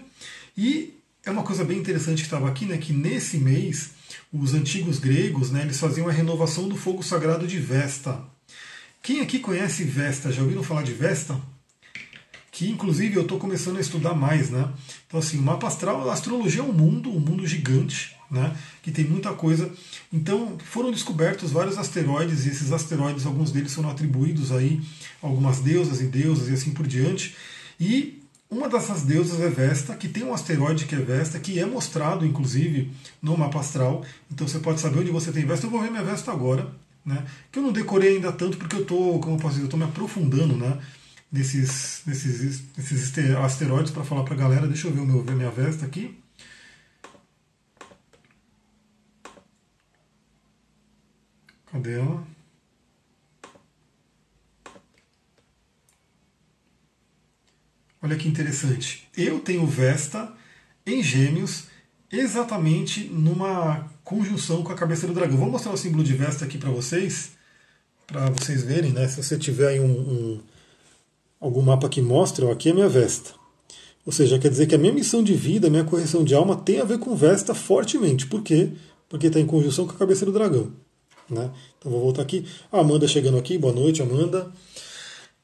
[0.57, 0.93] E
[1.25, 3.91] é uma coisa bem interessante que estava aqui, né, que nesse mês
[4.33, 8.21] os antigos gregos, né, eles faziam a renovação do fogo sagrado de Vesta.
[9.01, 10.31] Quem aqui conhece Vesta?
[10.31, 11.39] Já ouviram falar de Vesta?
[12.51, 14.69] Que inclusive eu estou começando a estudar mais, né?
[15.07, 18.55] Então assim, o mapa astral, a astrologia é um mundo, um mundo gigante, né?
[18.83, 19.71] Que tem muita coisa.
[20.11, 24.81] Então foram descobertos vários asteroides e esses asteroides, alguns deles foram atribuídos aí
[25.23, 27.35] a algumas deusas e deusas e assim por diante.
[27.79, 31.65] E uma dessas deusas é Vesta, que tem um asteroide que é Vesta, que é
[31.65, 34.03] mostrado, inclusive, no mapa astral.
[34.29, 35.65] Então você pode saber onde você tem Vesta.
[35.65, 36.69] Eu vou ver minha Vesta agora,
[37.05, 37.25] né?
[37.49, 39.77] Que eu não decorei ainda tanto porque eu tô, como eu posso dizer, eu tô
[39.77, 40.77] me aprofundando, né?
[41.31, 44.67] Nesses, nesses, nesses asteroides para falar para a galera.
[44.67, 46.21] Deixa eu ver o meu, ver minha Vesta aqui.
[51.71, 52.27] Cadê ela?
[58.01, 59.07] Olha que interessante.
[59.15, 60.33] Eu tenho Vesta
[60.85, 61.67] em Gêmeos
[62.11, 65.37] exatamente numa conjunção com a cabeça do dragão.
[65.37, 67.31] Vou mostrar o símbolo de Vesta aqui para vocês,
[68.05, 69.07] para vocês verem, né?
[69.07, 70.43] Se você tiver aí um, um,
[71.41, 73.31] algum mapa que mostre, ó, aqui é minha Vesta.
[74.05, 76.55] Ou seja, quer dizer que a minha missão de vida, a minha correção de alma
[76.55, 78.27] tem a ver com Vesta fortemente.
[78.27, 78.69] Por quê?
[79.09, 80.71] Porque está em conjunção com a cabeça do dragão.
[81.29, 81.49] Né?
[81.77, 82.45] Então vou voltar aqui.
[82.71, 84.51] A Amanda chegando aqui, boa noite, Amanda.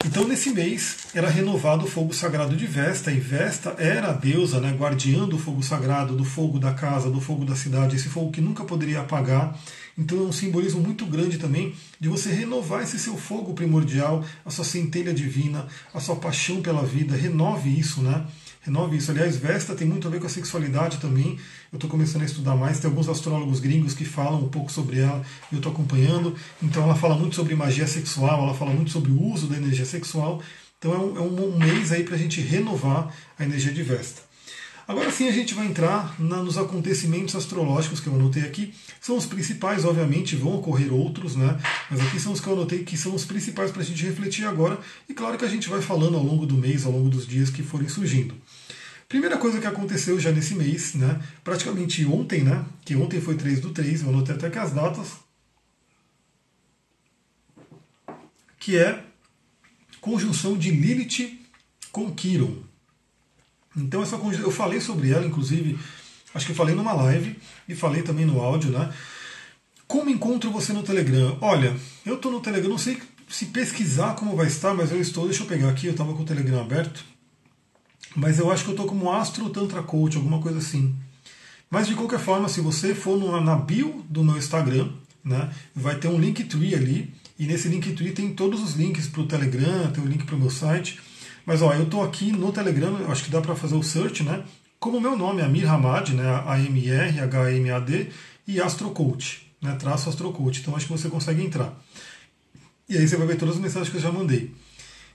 [0.05, 4.59] Então, nesse mês, era renovado o fogo sagrado de Vesta, e Vesta era a deusa,
[4.59, 8.31] né, guardiã do fogo sagrado, do fogo da casa, do fogo da cidade, esse fogo
[8.31, 9.59] que nunca poderia apagar.
[9.97, 14.51] Então, é um simbolismo muito grande também de você renovar esse seu fogo primordial, a
[14.51, 17.15] sua centelha divina, a sua paixão pela vida.
[17.15, 18.25] Renove isso, né?
[18.67, 19.09] renove isso.
[19.09, 21.39] Aliás, Vesta tem muito a ver com a sexualidade também.
[21.71, 22.79] Eu estou começando a estudar mais.
[22.79, 26.35] Tem alguns astrólogos gringos que falam um pouco sobre ela e eu estou acompanhando.
[26.61, 29.85] Então, ela fala muito sobre magia sexual, ela fala muito sobre o uso da energia
[29.85, 30.41] sexual.
[30.77, 34.26] Então, é um, é um mês aí para a gente renovar a energia de Vesta.
[34.87, 38.73] Agora sim a gente vai entrar na, nos acontecimentos astrológicos que eu anotei aqui.
[39.01, 41.59] São os principais, obviamente, vão ocorrer outros, né?
[41.91, 44.45] Mas aqui são os que eu anotei que são os principais para a gente refletir
[44.45, 44.79] agora.
[45.09, 47.49] E claro que a gente vai falando ao longo do mês, ao longo dos dias
[47.49, 48.33] que forem surgindo.
[49.09, 51.21] Primeira coisa que aconteceu já nesse mês, né?
[51.43, 52.65] Praticamente ontem, né?
[52.85, 55.17] Que ontem foi 3 do 3, eu anotei até que as datas.
[58.57, 59.03] Que é
[59.99, 61.37] conjunção de Lilith
[61.91, 62.66] com Quiron.
[63.77, 65.77] Então essa eu falei sobre ela, inclusive,
[66.33, 67.37] acho que eu falei numa live
[67.69, 68.91] e falei também no áudio, né?
[69.87, 71.37] Como encontro você no Telegram?
[71.39, 72.97] Olha, eu estou no Telegram, não sei
[73.29, 76.23] se pesquisar como vai estar, mas eu estou, deixa eu pegar aqui, eu estava com
[76.23, 77.05] o Telegram aberto.
[78.15, 80.95] Mas eu acho que eu estou como Astro Tantra Coach, alguma coisa assim.
[81.69, 84.89] Mas de qualquer forma, se você for no, na bio do meu Instagram,
[85.23, 87.13] né, vai ter um Linktree ali.
[87.37, 90.39] E nesse Linktree tem todos os links para o Telegram, tem o link para o
[90.39, 90.99] meu site.
[91.47, 94.43] Mas ó, eu estou aqui no Telegram, acho que dá para fazer o search, né?
[94.81, 96.43] Como meu nome é Amir Hamad, né?
[96.45, 98.09] A-M-R-H-M-A-D,
[98.45, 99.73] e Astrocoach, né?
[99.79, 100.59] Traço Astrocoach.
[100.59, 101.73] Então acho que você consegue entrar.
[102.89, 104.53] E aí você vai ver todas as mensagens que eu já mandei.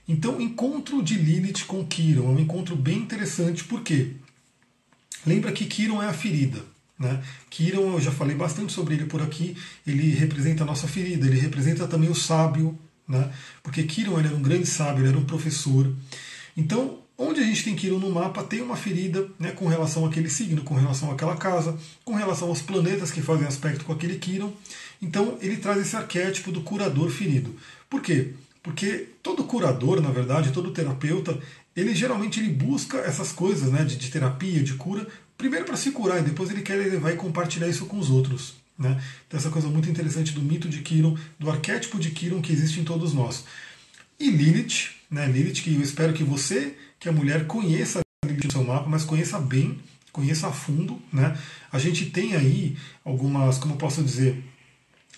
[0.09, 4.13] Então, encontro de Lilith com Kiron é um encontro bem interessante, por quê?
[5.27, 6.65] Lembra que Kiron é a ferida.
[6.97, 7.21] Né?
[7.51, 11.39] Kiron, eu já falei bastante sobre ele por aqui, ele representa a nossa ferida, ele
[11.39, 13.31] representa também o sábio, né?
[13.61, 15.91] porque Kiron era um grande sábio, era um professor.
[16.55, 20.29] Então, onde a gente tem Kiron no mapa, tem uma ferida né, com relação àquele
[20.29, 24.53] signo, com relação àquela casa, com relação aos planetas que fazem aspecto com aquele Kiron.
[25.01, 27.55] Então, ele traz esse arquétipo do curador ferido.
[27.89, 28.33] Por quê?
[28.61, 31.37] Porque todo curador, na verdade, todo terapeuta,
[31.75, 35.91] ele geralmente ele busca essas coisas né, de, de terapia, de cura, primeiro para se
[35.91, 38.62] curar e depois ele quer levar e compartilhar isso com os outros.
[38.77, 39.01] Né?
[39.27, 42.79] Então, essa coisa muito interessante do mito de Kiron, do arquétipo de Kiron que existe
[42.79, 43.45] em todos nós.
[44.19, 48.51] E Lilith, né, Lilith, que eu espero que você, que é mulher, conheça Lilith no
[48.51, 49.79] seu mapa, mas conheça bem,
[50.11, 51.01] conheça a fundo.
[51.11, 51.37] Né?
[51.71, 54.43] A gente tem aí algumas, como eu posso dizer,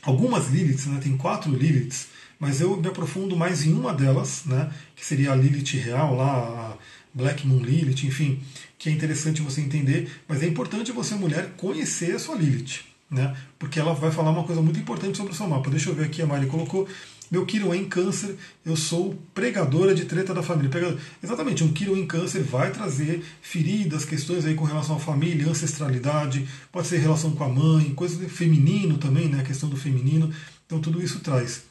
[0.02, 1.00] algumas Liliths, né?
[1.02, 2.08] tem quatro Liliths
[2.40, 6.74] mas eu me aprofundo mais em uma delas, né, que seria a Lilith real, lá,
[6.74, 6.78] a
[7.14, 8.42] Black Moon Lilith, enfim,
[8.78, 13.36] que é interessante você entender, mas é importante você, mulher, conhecer a sua Lilith, né,
[13.60, 15.70] porque ela vai falar uma coisa muito importante sobre o seu mapa.
[15.70, 16.88] Deixa eu ver aqui, a Mari colocou.
[17.32, 20.70] Meu é em câncer, eu sou pregadora de treta da família.
[20.70, 21.00] Pregador.
[21.24, 26.48] Exatamente, um Kiron em câncer vai trazer feridas, questões aí com relação à família, ancestralidade,
[26.72, 29.40] pode ser relação com a mãe, coisa do feminino também, né?
[29.40, 30.32] A questão do feminino.
[30.66, 31.64] Então tudo isso traz.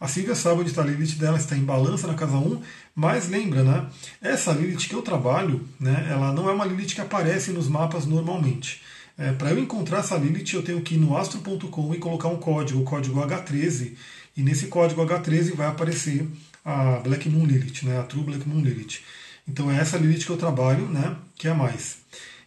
[0.00, 2.62] A Silvia sabe onde está a Lilith dela, está em balança na casa 1,
[2.94, 3.86] mas lembra, né?
[4.20, 8.06] Essa Lilith que eu trabalho, né, ela não é uma Lilith que aparece nos mapas
[8.06, 8.80] normalmente.
[9.18, 12.36] É, Para eu encontrar essa Lilith, eu tenho que ir no astro.com e colocar um
[12.36, 13.94] código, o código H13,
[14.36, 16.24] e nesse código H13 vai aparecer
[16.64, 19.00] a Black Moon Lilith, né, a True Black Moon Lilith.
[19.46, 21.98] Então é essa Lilith que eu trabalho, né, que é a mais.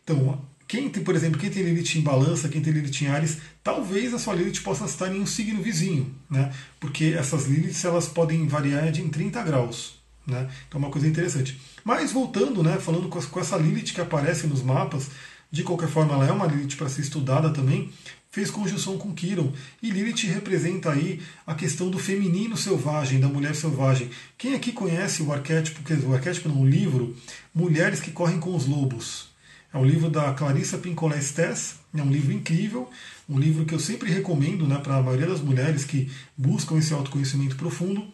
[0.02, 3.40] Então, quem tem, por exemplo, quem tem Lilith em balança, quem tem Lilith em Ares,
[3.62, 6.54] talvez a sua Lilith possa estar em um signo vizinho, né?
[6.80, 10.50] Porque essas Liliths elas podem variar de em 30 graus, né?
[10.70, 11.60] Então é uma coisa interessante.
[11.84, 15.10] Mas voltando, né, falando com essa Lilith que aparece nos mapas,
[15.52, 17.92] de qualquer forma ela é uma Lilith para ser estudada também,
[18.32, 19.52] fez conjunção com Quiron.
[19.84, 24.10] E Lilith representa aí a questão do feminino selvagem, da mulher selvagem.
[24.38, 27.16] Quem aqui conhece o arquétipo, quer dizer, o arquétipo não, o livro
[27.54, 29.30] Mulheres que Correm com os Lobos?
[29.74, 32.90] É um livro da Clarissa Pincolé Stess, é um livro incrível,
[33.28, 36.94] um livro que eu sempre recomendo né, para a maioria das mulheres que buscam esse
[36.94, 38.06] autoconhecimento profundo.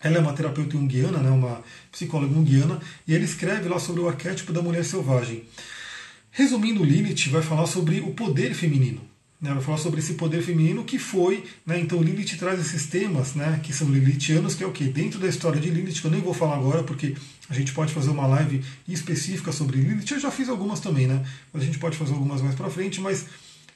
[0.00, 4.08] Ela é uma terapeuta junguiana, né, uma psicóloga junguiana, e ela escreve lá sobre o
[4.08, 5.44] arquétipo da mulher selvagem.
[6.38, 9.00] Resumindo, Lilith vai falar sobre o poder feminino.
[9.40, 11.42] Né, vai falar sobre esse poder feminino que foi.
[11.66, 14.84] Né, então, Lilith traz esses temas né, que são lilithianos, que é o que?
[14.84, 17.16] Dentro da história de Lilith, que eu nem vou falar agora, porque
[17.50, 20.12] a gente pode fazer uma live específica sobre Lilith.
[20.12, 21.26] Eu já fiz algumas também, né?
[21.52, 23.26] A gente pode fazer algumas mais para frente, mas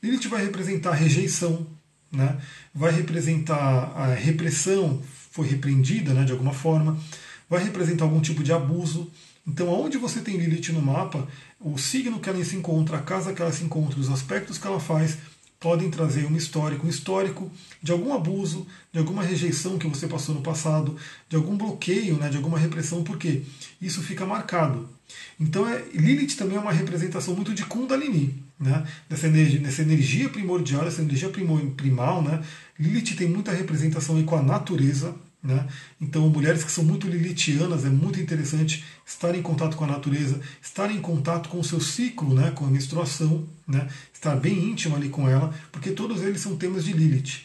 [0.00, 1.66] Lilith vai representar rejeição,
[2.12, 2.38] né?
[2.72, 6.96] vai representar a repressão, foi repreendida né, de alguma forma,
[7.50, 9.10] vai representar algum tipo de abuso.
[9.46, 11.26] Então, aonde você tem Lilith no mapa,
[11.60, 14.66] o signo que ela se encontra, a casa que ela se encontra, os aspectos que
[14.66, 15.18] ela faz,
[15.62, 17.50] podem trazer um histórico, um histórico
[17.80, 20.96] de algum abuso, de alguma rejeição que você passou no passado,
[21.28, 23.42] de algum bloqueio, né, de alguma repressão, porque
[23.80, 24.88] isso fica marcado.
[25.38, 30.28] Então, é, Lilith também é uma representação muito de Kundalini, né, dessa, energia, dessa energia
[30.28, 32.22] primordial, dessa energia primal.
[32.22, 32.42] Né,
[32.78, 35.66] Lilith tem muita representação com a natureza, né?
[36.00, 40.40] Então, mulheres que são muito lilithianas, é muito interessante estar em contato com a natureza,
[40.62, 42.52] estar em contato com o seu ciclo, né?
[42.52, 43.88] com a menstruação, né?
[44.14, 47.40] estar bem íntimo ali com ela, porque todos eles são temas de Lilith.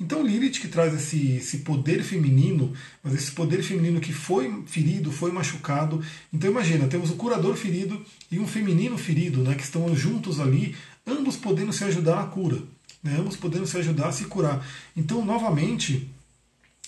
[0.00, 5.10] Então, Lilith que traz esse, esse poder feminino, mas esse poder feminino que foi ferido,
[5.10, 6.02] foi machucado.
[6.32, 9.56] Então, imagina, temos o curador ferido e um feminino ferido, né?
[9.56, 12.62] que estão juntos ali, ambos podendo se ajudar na cura,
[13.02, 13.16] né?
[13.18, 14.64] ambos podendo se ajudar a se curar.
[14.96, 16.08] Então, novamente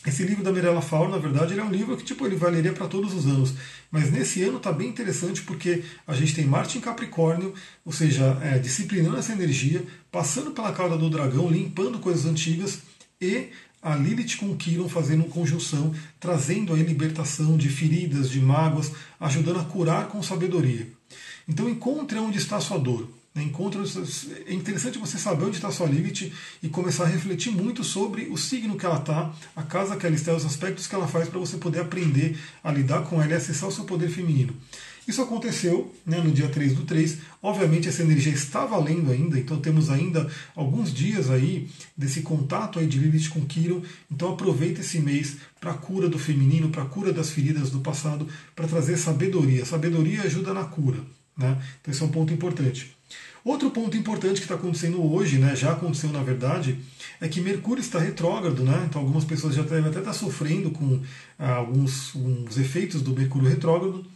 [0.04, 2.88] esse livro da Mirella Faur, na verdade, é um livro que tipo, ele valeria para
[2.88, 3.54] todos os anos.
[3.90, 8.36] Mas nesse ano está bem interessante porque a gente tem Marte em Capricórnio, ou seja,
[8.42, 12.80] é, disciplinando essa energia, passando pela cauda do dragão, limpando coisas antigas,
[13.20, 19.60] e a Lilith com Quiron fazendo conjunção, trazendo aí libertação de feridas, de mágoas, ajudando
[19.60, 20.88] a curar com sabedoria.
[21.48, 23.08] Então encontre onde está a sua dor.
[23.34, 23.82] Né, encontra,
[24.46, 26.30] é interessante você saber onde está sua Lilith
[26.62, 30.14] e começar a refletir muito sobre o signo que ela está, a casa que ela
[30.14, 33.36] está, os aspectos que ela faz para você poder aprender a lidar com ela e
[33.36, 34.54] acessar o seu poder feminino.
[35.06, 37.18] Isso aconteceu né, no dia 3 do 3.
[37.42, 42.86] Obviamente essa energia está valendo ainda, então temos ainda alguns dias aí desse contato aí
[42.86, 43.82] de Lilith com Kiron.
[44.10, 47.80] Então aproveita esse mês para a cura do feminino, para a cura das feridas do
[47.80, 49.64] passado, para trazer sabedoria.
[49.64, 51.00] Sabedoria ajuda na cura.
[51.36, 51.60] Né?
[51.80, 52.94] Então esse é um ponto importante.
[53.44, 56.78] Outro ponto importante que está acontecendo hoje, né, já aconteceu na verdade,
[57.20, 58.86] é que Mercúrio está retrógrado, né?
[58.88, 61.00] Então algumas pessoas já devem até estar sofrendo com
[61.38, 64.06] ah, alguns, alguns efeitos do Mercúrio retrógrado,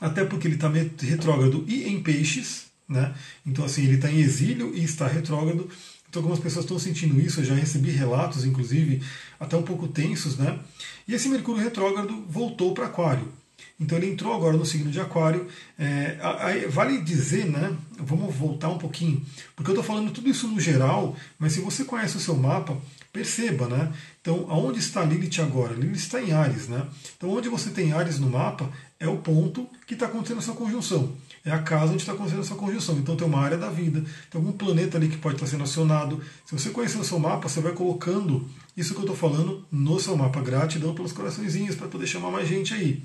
[0.00, 3.12] até porque ele está retrógrado e em peixes, né?
[3.44, 5.68] Então assim, ele está em exílio e está retrógrado.
[6.08, 9.02] Então algumas pessoas estão sentindo isso, eu já recebi relatos, inclusive,
[9.40, 10.60] até um pouco tensos, né?
[11.08, 13.32] E esse Mercúrio retrógrado voltou para Aquário.
[13.78, 15.46] Então ele entrou agora no signo de Aquário.
[15.78, 17.76] É, vale dizer, né?
[17.98, 21.84] Vamos voltar um pouquinho, porque eu estou falando tudo isso no geral, mas se você
[21.84, 22.76] conhece o seu mapa,
[23.12, 23.92] perceba, né?
[24.20, 25.74] Então, aonde está Lilith agora?
[25.74, 26.86] Lilith está em Ares, né?
[27.16, 31.12] Então, onde você tem Ares no mapa é o ponto que está acontecendo essa conjunção.
[31.44, 32.96] É a casa onde está acontecendo essa conjunção.
[32.98, 36.20] Então, tem uma área da vida, tem algum planeta ali que pode estar sendo acionado.
[36.46, 40.00] Se você conhecer o seu mapa, você vai colocando isso que eu estou falando no
[40.00, 40.40] seu mapa.
[40.40, 43.02] Gratidão pelos coraçõezinhos para poder chamar mais gente aí.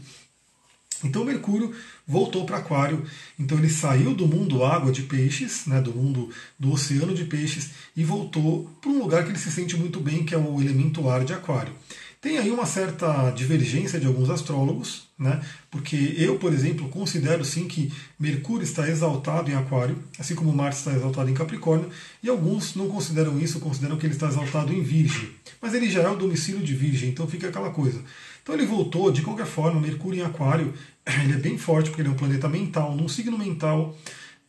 [1.04, 1.74] Então Mercúrio
[2.08, 3.06] voltou para Aquário,
[3.38, 7.72] então ele saiu do mundo água de peixes, né, do mundo do oceano de peixes,
[7.96, 11.10] e voltou para um lugar que ele se sente muito bem, que é o elemento
[11.10, 11.74] ar de Aquário.
[12.22, 15.40] Tem aí uma certa divergência de alguns astrólogos, né?
[15.72, 20.80] porque eu, por exemplo, considero sim que Mercúrio está exaltado em Aquário, assim como Marte
[20.80, 21.90] está exaltado em Capricórnio,
[22.22, 25.30] e alguns não consideram isso, consideram que ele está exaltado em Virgem.
[25.62, 28.04] Mas ele já é o domicílio de Virgem, então fica aquela coisa.
[28.50, 30.74] Então ele voltou, de qualquer forma, Mercúrio em Aquário,
[31.24, 33.96] ele é bem forte porque ele é um planeta mental, num signo mental.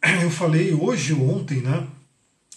[0.22, 1.86] Eu falei hoje ou ontem, né,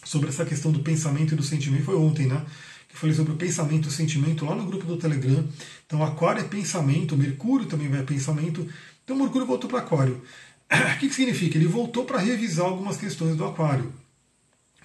[0.06, 2.46] sobre essa questão do pensamento e do sentimento, foi ontem, né?
[2.88, 5.46] Que falei sobre o pensamento e o sentimento lá no grupo do Telegram.
[5.86, 8.66] Então Aquário é pensamento, Mercúrio também vai a pensamento.
[9.04, 10.22] Então Mercúrio voltou para Aquário.
[10.96, 11.58] O que, que significa?
[11.58, 13.92] Ele voltou para revisar algumas questões do Aquário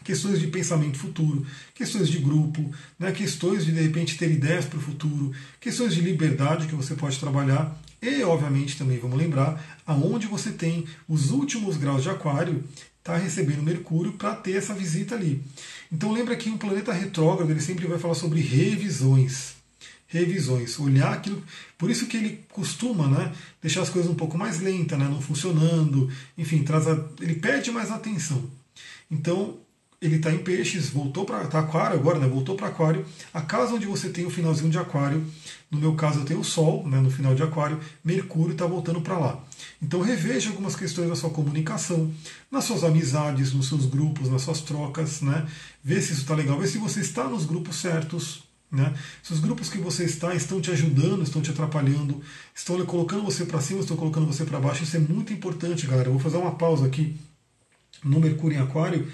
[0.05, 4.79] questões de pensamento futuro, questões de grupo, né, questões de de repente ter ideias para
[4.79, 10.27] o futuro, questões de liberdade que você pode trabalhar e, obviamente, também vamos lembrar aonde
[10.27, 12.65] você tem os últimos graus de Aquário
[12.99, 15.43] está recebendo Mercúrio para ter essa visita ali.
[15.91, 19.57] Então lembra que um planeta retrógrado ele sempre vai falar sobre revisões.
[20.11, 21.43] revisões, olhar aquilo.
[21.77, 25.21] Por isso que ele costuma né, deixar as coisas um pouco mais lentas, né, não
[25.21, 28.51] funcionando, enfim, traz a, ele perde mais atenção.
[29.11, 29.59] Então,
[30.01, 33.05] ele está em peixes, voltou para tá aquário agora, né, voltou para aquário.
[33.35, 35.27] A casa onde você tem o finalzinho de aquário,
[35.71, 39.01] no meu caso eu tenho o Sol, né, no final de aquário, Mercúrio está voltando
[39.01, 39.45] para lá.
[39.83, 42.13] Então reveja algumas questões da sua comunicação,
[42.51, 45.47] nas suas amizades, nos seus grupos, nas suas trocas, né?
[45.83, 48.95] Vê se isso está legal, vê se você está nos grupos certos, né?
[49.23, 52.23] Se os grupos que você está estão te ajudando, estão te atrapalhando,
[52.55, 56.09] estão colocando você para cima, estão colocando você para baixo, isso é muito importante, galera.
[56.09, 57.17] Eu vou fazer uma pausa aqui
[58.05, 59.09] no Mercúrio em Aquário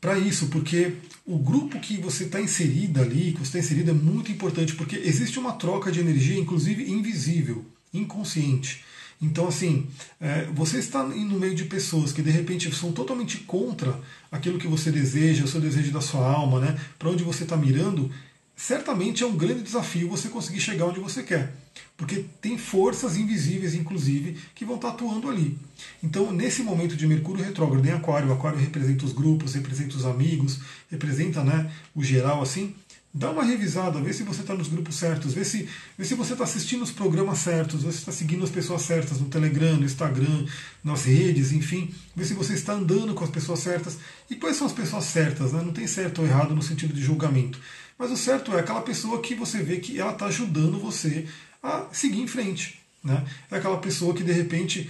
[0.00, 0.94] para isso, porque
[1.26, 4.96] o grupo que você está inserido ali, que você está inserido, é muito importante, porque
[4.96, 8.84] existe uma troca de energia, inclusive invisível, inconsciente.
[9.20, 9.88] Então, assim,
[10.20, 14.68] é, você está no meio de pessoas que de repente são totalmente contra aquilo que
[14.68, 16.78] você deseja, o seu desejo da sua alma, né?
[16.96, 18.10] Para onde você está mirando,
[18.58, 21.54] certamente é um grande desafio você conseguir chegar onde você quer,
[21.96, 25.56] porque tem forças invisíveis, inclusive, que vão estar atuando ali.
[26.02, 30.04] Então, nesse momento de Mercúrio retrógrado em Aquário, o Aquário representa os grupos, representa os
[30.04, 30.58] amigos,
[30.90, 32.74] representa né, o geral assim.
[33.12, 36.34] Dá uma revisada, vê se você está nos grupos certos, vê se, vê se você
[36.34, 39.86] está assistindo os programas certos, vê se está seguindo as pessoas certas no Telegram, no
[39.86, 40.46] Instagram,
[40.84, 43.96] nas redes, enfim, vê se você está andando com as pessoas certas.
[44.30, 45.52] E quais são as pessoas certas?
[45.52, 45.62] Né?
[45.62, 47.58] Não tem certo ou errado no sentido de julgamento.
[47.98, 51.26] Mas o certo é aquela pessoa que você vê que ela está ajudando você
[51.62, 52.78] a seguir em frente.
[53.02, 53.24] Né?
[53.50, 54.88] É aquela pessoa que de repente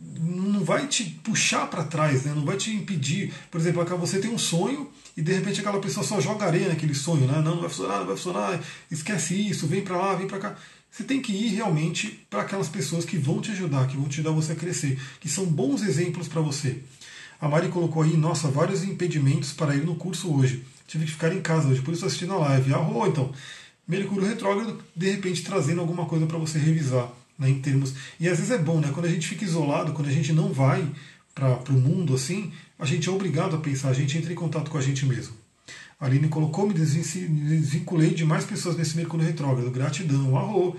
[0.00, 2.32] não vai te puxar para trás, né?
[2.34, 3.32] não vai te impedir.
[3.50, 4.90] Por exemplo, você tem um sonho
[5.20, 7.34] e de repente aquela pessoa só joga areia naquele sonho, né?
[7.36, 8.60] não, não vai funcionar, não vai funcionar,
[8.90, 10.56] esquece isso, vem para lá, vem para cá.
[10.90, 14.20] Você tem que ir realmente para aquelas pessoas que vão te ajudar, que vão te
[14.20, 16.78] ajudar você a crescer, que são bons exemplos para você.
[17.40, 21.32] A Mari colocou aí, nossa, vários impedimentos para ir no curso hoje tive que ficar
[21.32, 22.74] em casa hoje, por isso assistindo a live.
[22.74, 23.32] Ah, oh, então,
[23.86, 27.94] Mercúrio retrógrado, de repente trazendo alguma coisa para você revisar, né, em termos.
[28.18, 28.90] E às vezes é bom, né?
[28.92, 30.84] Quando a gente fica isolado, quando a gente não vai
[31.34, 34.70] para o mundo assim, a gente é obrigado a pensar, a gente entra em contato
[34.70, 35.34] com a gente mesmo.
[36.00, 39.70] A Aline colocou, me desvinculei de mais pessoas nesse Mercúrio retrógrado.
[39.70, 40.74] Gratidão, arro.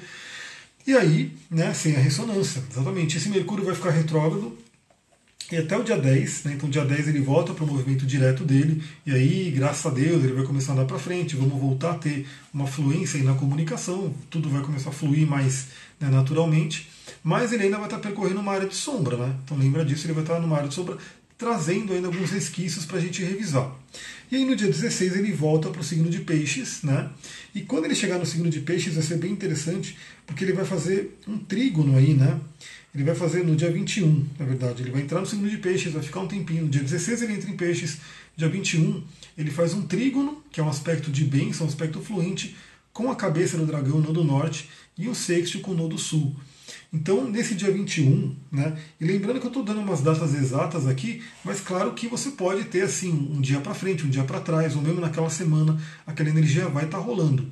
[0.85, 3.17] E aí, né, sem a ressonância, exatamente.
[3.17, 4.57] Esse Mercúrio vai ficar retrógrado
[5.51, 8.45] e até o dia 10, né, então dia 10 ele volta para o movimento direto
[8.45, 11.91] dele, e aí, graças a Deus, ele vai começar a andar para frente, vamos voltar
[11.91, 15.67] a ter uma fluência na comunicação, tudo vai começar a fluir mais
[15.99, 16.89] né, naturalmente,
[17.23, 19.35] mas ele ainda vai estar percorrendo uma área de sombra, né?
[19.43, 20.97] Então lembra disso, ele vai estar numa área de sombra,
[21.37, 23.71] trazendo ainda alguns resquícios para a gente revisar.
[24.31, 27.09] E aí no dia 16 ele volta para o signo de peixes, né?
[27.53, 30.65] E quando ele chegar no signo de peixes vai ser bem interessante, porque ele vai
[30.65, 32.39] fazer um trígono aí, né?
[32.93, 34.83] Ele vai fazer no dia 21, na verdade.
[34.83, 36.63] Ele vai entrar no signo de peixes, vai ficar um tempinho.
[36.63, 37.97] No dia 16 ele entra em peixes.
[38.35, 39.03] Dia 21
[39.37, 42.55] ele faz um trígono, que é um aspecto de bênção, um aspecto fluente,
[42.93, 45.97] com a cabeça do dragão no do norte e o sexto com o no do
[45.97, 46.35] sul.
[46.93, 51.23] Então, nesse dia 21, né, e lembrando que eu estou dando umas datas exatas aqui,
[51.43, 54.75] mas claro que você pode ter assim um dia para frente, um dia para trás,
[54.75, 57.49] ou mesmo naquela semana, aquela energia vai estar tá rolando.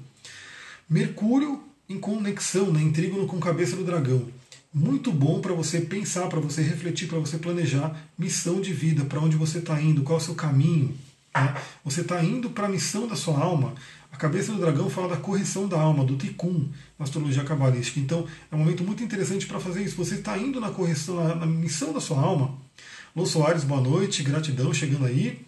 [0.90, 4.28] Mercúrio em conexão, né, em trígono com cabeça do dragão
[4.74, 9.20] muito bom para você pensar, para você refletir, para você planejar missão de vida, para
[9.20, 10.96] onde você está indo, qual é o seu caminho.
[11.36, 11.56] Né?
[11.84, 13.74] Você está indo para a missão da sua alma.
[14.12, 18.00] A cabeça do dragão fala da correção da alma, do tikkun, na astrologia cabalística.
[18.00, 19.96] Então é um momento muito interessante para fazer isso.
[19.96, 22.58] Você está indo na correção, na, na missão da sua alma.
[23.16, 25.46] Lô Soares, boa noite, gratidão, chegando aí.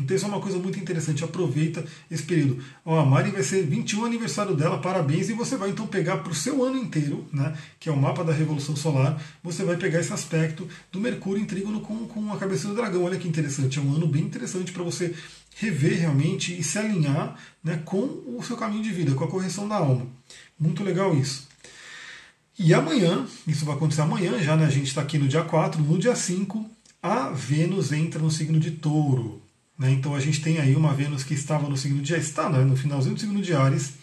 [0.00, 2.62] Então isso é uma coisa muito interessante, aproveita esse período.
[2.84, 6.32] Ó, a Mari vai ser 21 aniversário dela, parabéns, e você vai então pegar para
[6.32, 10.00] o seu ano inteiro, né, que é o mapa da Revolução Solar, você vai pegar
[10.00, 13.04] esse aspecto do Mercúrio em trígono com, com a cabeça do dragão.
[13.04, 15.14] Olha que interessante, é um ano bem interessante para você
[15.56, 19.68] rever realmente e se alinhar né, com o seu caminho de vida, com a correção
[19.68, 20.06] da alma.
[20.58, 21.48] Muito legal isso.
[22.58, 25.82] E amanhã, isso vai acontecer amanhã já, né, a gente está aqui no dia 4,
[25.82, 26.70] no dia 5,
[27.02, 29.42] a Vênus entra no signo de touro.
[29.78, 29.90] Né?
[29.90, 32.64] Então a gente tem aí uma Vênus que estava no signo de está né?
[32.64, 33.94] no finalzinho do signo de Ares.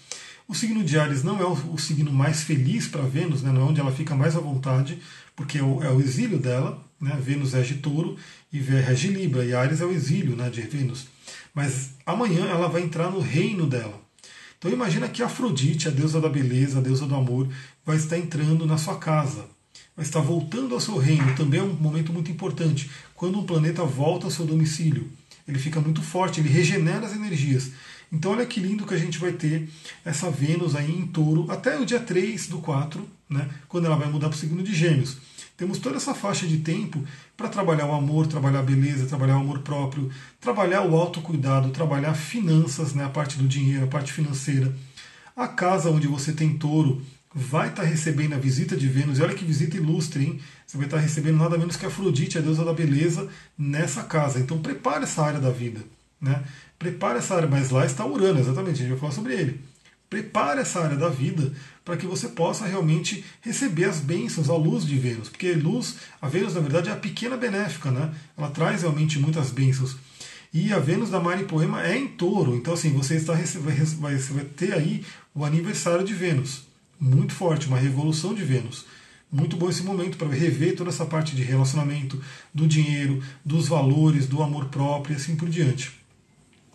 [0.47, 3.51] O signo de Ares não é o, o signo mais feliz para Vênus, né?
[3.51, 4.99] não é onde ela fica mais à vontade,
[5.35, 6.83] porque é o, é o exílio dela.
[6.99, 7.17] Né?
[7.21, 8.17] Vênus rege touro
[8.51, 11.07] e rege Libra, e Ares é o exílio né, de Vênus.
[11.53, 14.01] Mas amanhã ela vai entrar no reino dela.
[14.57, 17.47] Então imagina que Afrodite, a deusa da beleza, a deusa do amor,
[17.85, 19.45] vai estar entrando na sua casa,
[19.95, 21.35] vai estar voltando ao seu reino.
[21.35, 25.09] Também é um momento muito importante, quando um planeta volta ao seu domicílio
[25.49, 27.71] ele fica muito forte, ele regenera as energias.
[28.11, 29.67] Então olha que lindo que a gente vai ter
[30.05, 34.09] essa Vênus aí em touro até o dia 3 do 4, né, quando ela vai
[34.09, 35.17] mudar para o signo de gêmeos.
[35.60, 37.03] Temos toda essa faixa de tempo
[37.36, 42.14] para trabalhar o amor, trabalhar a beleza, trabalhar o amor próprio, trabalhar o autocuidado, trabalhar
[42.14, 44.74] finanças, né, a parte do dinheiro, a parte financeira.
[45.36, 47.01] A casa onde você tem touro
[47.36, 50.39] vai estar tá recebendo a visita de Vênus, e olha que visita ilustre, hein?
[50.66, 54.39] Você vai estar tá recebendo nada menos que Afrodite, a deusa da beleza, nessa casa.
[54.39, 55.82] Então prepare essa área da vida.
[56.22, 56.41] Né?
[56.78, 59.60] Prepare essa área, mas lá está Urano, exatamente, a gente vai falar sobre ele.
[60.10, 61.53] Prepare essa área da vida
[61.86, 65.30] para que você possa realmente receber as bênçãos, a luz de Vênus.
[65.30, 68.12] Porque luz, a Vênus, na verdade, é a pequena benéfica, né?
[68.38, 69.97] Ela traz realmente muitas bênçãos.
[70.51, 72.55] E a Vênus da Mari Poema é em touro.
[72.55, 76.64] Então, assim, você, está, vai, você vai ter aí o aniversário de Vênus.
[76.99, 78.86] Muito forte, uma revolução de Vênus.
[79.32, 82.20] Muito bom esse momento para rever toda essa parte de relacionamento,
[82.51, 85.91] do dinheiro, dos valores, do amor próprio e assim por diante.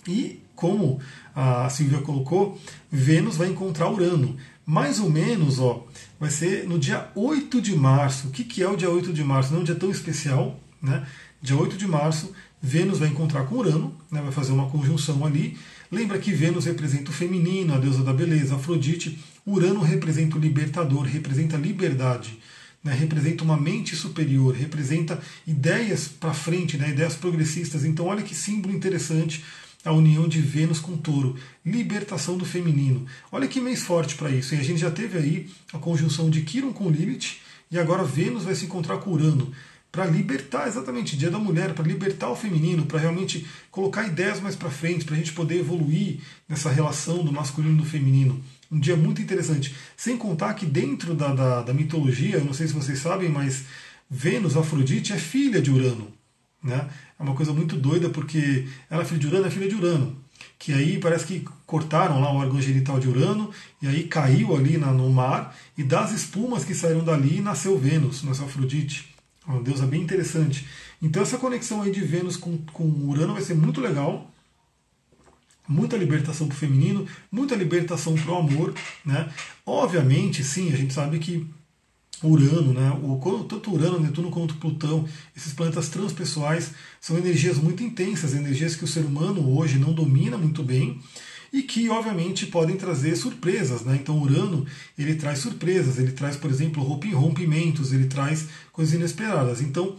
[0.06, 1.00] E como
[1.34, 2.60] a Silvia colocou,
[2.90, 4.36] Vênus vai encontrar Urano.
[4.64, 5.86] Mais ou menos, ó,
[6.18, 8.28] vai ser no dia 8 de março.
[8.28, 9.50] O que, que é o dia 8 de março?
[9.50, 11.06] Não é um dia tão especial, né?
[11.42, 12.32] Dia 8 de março,
[12.62, 14.22] Vênus vai encontrar com Urano, né?
[14.22, 15.58] vai fazer uma conjunção ali.
[15.92, 19.18] Lembra que Vênus representa o feminino, a deusa da beleza, Afrodite.
[19.46, 22.38] Urano representa o libertador, representa a liberdade.
[22.82, 27.82] Né, representa uma mente superior, representa ideias para frente, né, ideias progressistas.
[27.82, 29.42] Então, olha que símbolo interessante
[29.84, 33.06] a união de Vênus com Touro, libertação do feminino.
[33.30, 34.54] Olha que mês forte para isso.
[34.54, 37.36] E a gente já teve aí a conjunção de Quiron com Lilith
[37.70, 39.52] e agora Vênus vai se encontrar com Urano
[39.94, 44.56] para libertar exatamente Dia da Mulher, para libertar o feminino, para realmente colocar ideias mais
[44.56, 46.18] para frente, para a gente poder evoluir
[46.48, 48.42] nessa relação do masculino e do feminino.
[48.72, 49.72] Um dia muito interessante.
[49.96, 53.66] Sem contar que dentro da, da, da mitologia, eu não sei se vocês sabem, mas
[54.10, 56.08] Vênus, Afrodite, é filha de Urano.
[56.60, 56.88] Né?
[57.24, 60.16] Uma coisa muito doida porque ela é filha de Urano, é filha de Urano.
[60.58, 63.50] Que aí parece que cortaram lá o órgão genital de Urano
[63.80, 68.22] e aí caiu ali na, no mar e das espumas que saíram dali nasceu Vênus,
[68.22, 69.08] nasceu Afrodite.
[69.46, 70.66] É uma deusa bem interessante.
[71.00, 74.30] Então essa conexão aí de Vênus com, com Urano vai ser muito legal.
[75.66, 78.74] Muita libertação para o feminino, muita libertação para o amor.
[79.02, 79.30] Né?
[79.64, 81.46] Obviamente, sim, a gente sabe que
[82.22, 82.90] Urano, né?
[83.02, 85.06] O, tanto Urano, Netuno quanto Plutão,
[85.36, 90.38] esses planetas transpessoais são energias muito intensas, energias que o ser humano hoje não domina
[90.38, 91.00] muito bem
[91.52, 93.96] e que obviamente podem trazer surpresas, né?
[94.00, 94.66] Então Urano
[94.98, 99.60] ele traz surpresas, ele traz, por exemplo, rompimentos, ele traz coisas inesperadas.
[99.60, 99.96] Então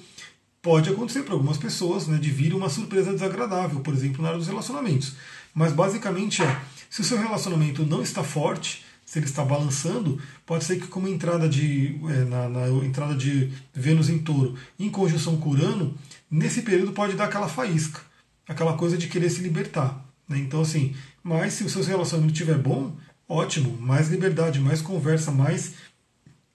[0.62, 4.40] pode acontecer para algumas pessoas, né, de vir uma surpresa desagradável, por exemplo, na área
[4.40, 5.14] dos relacionamentos.
[5.54, 8.84] Mas basicamente é, se o seu relacionamento não está forte,
[9.16, 13.16] se ele está balançando, pode ser que com uma entrada de, é, na, na, entrada
[13.16, 15.98] de Vênus em touro em conjunção com Urano,
[16.30, 18.02] nesse período pode dar aquela faísca,
[18.46, 20.06] aquela coisa de querer se libertar.
[20.28, 20.40] Né?
[20.40, 20.94] Então, assim,
[21.24, 22.94] mas se o seu relacionamento estiver bom,
[23.26, 25.76] ótimo, mais liberdade, mais conversa, mais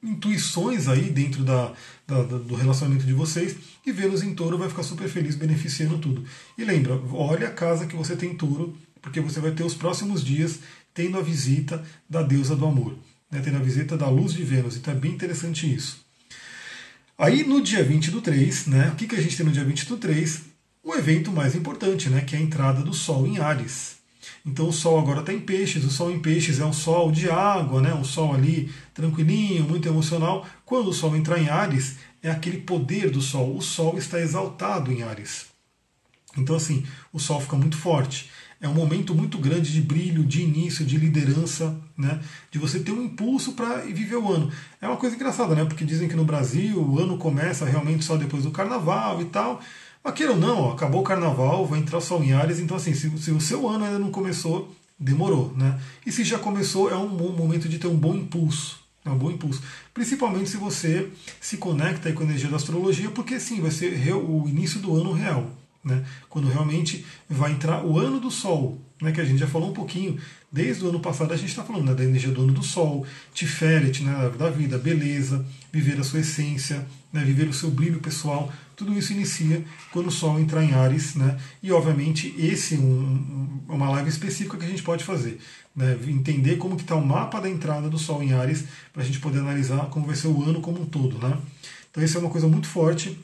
[0.02, 1.72] intuições aí dentro da,
[2.06, 3.56] da, do relacionamento de vocês
[3.86, 6.22] e Vênus em touro vai ficar super feliz beneficiando tudo.
[6.58, 10.22] E lembra, olha a casa que você tem touro, porque você vai ter os próximos
[10.22, 10.61] dias
[10.95, 12.97] tendo a visita da deusa do amor,
[13.30, 14.76] né, tendo a visita da luz de Vênus.
[14.76, 16.05] Então é bem interessante isso.
[17.16, 19.64] Aí no dia 20 do 3, né, o que, que a gente tem no dia
[19.64, 20.43] 20 do 3?
[20.82, 23.99] O evento mais importante, né, que é a entrada do Sol em Ares.
[24.45, 27.28] Então o Sol agora está em peixes, o Sol em peixes é um Sol de
[27.28, 30.47] água, né, um Sol ali tranquilinho, muito emocional.
[30.64, 33.57] Quando o Sol entrar em Ares, é aquele poder do Sol.
[33.57, 35.47] O Sol está exaltado em Ares.
[36.36, 38.30] Então assim, o Sol fica muito forte
[38.61, 42.20] é um momento muito grande de brilho, de início, de liderança, né?
[42.50, 44.52] de você ter um impulso para viver o ano.
[44.80, 45.64] É uma coisa engraçada, né?
[45.64, 49.62] porque dizem que no Brasil o ano começa realmente só depois do carnaval e tal.
[50.04, 52.76] Mas queira ou não, ó, acabou o carnaval, vai entrar o sol em Ares, então
[52.76, 55.54] assim, se, se, o seu ano ainda não começou, demorou.
[55.56, 55.80] Né?
[56.04, 58.78] E se já começou, é um bom momento de ter um bom impulso.
[59.04, 59.62] É um bom impulso.
[59.94, 61.08] Principalmente se você
[61.40, 65.12] se conecta com a energia da astrologia, porque sim, vai ser o início do ano
[65.12, 66.05] real né?
[66.28, 69.12] quando realmente vai entrar o ano do Sol, né?
[69.12, 70.18] que a gente já falou um pouquinho,
[70.53, 71.95] desde o ano passado a gente está falando né?
[71.95, 74.31] da energia do ano do Sol, Tiferet, né?
[74.39, 77.24] da vida, beleza, viver a sua essência, né?
[77.24, 81.39] viver o seu brilho pessoal, tudo isso inicia quando o Sol entrar em Ares, né?
[81.62, 85.39] e obviamente esse é um, uma live específica que a gente pode fazer,
[85.74, 85.99] né?
[86.07, 89.18] entender como que está o mapa da entrada do Sol em Ares, para a gente
[89.18, 91.18] poder analisar como vai ser o ano como um todo.
[91.18, 91.39] Né?
[91.91, 93.18] Então isso é uma coisa muito forte,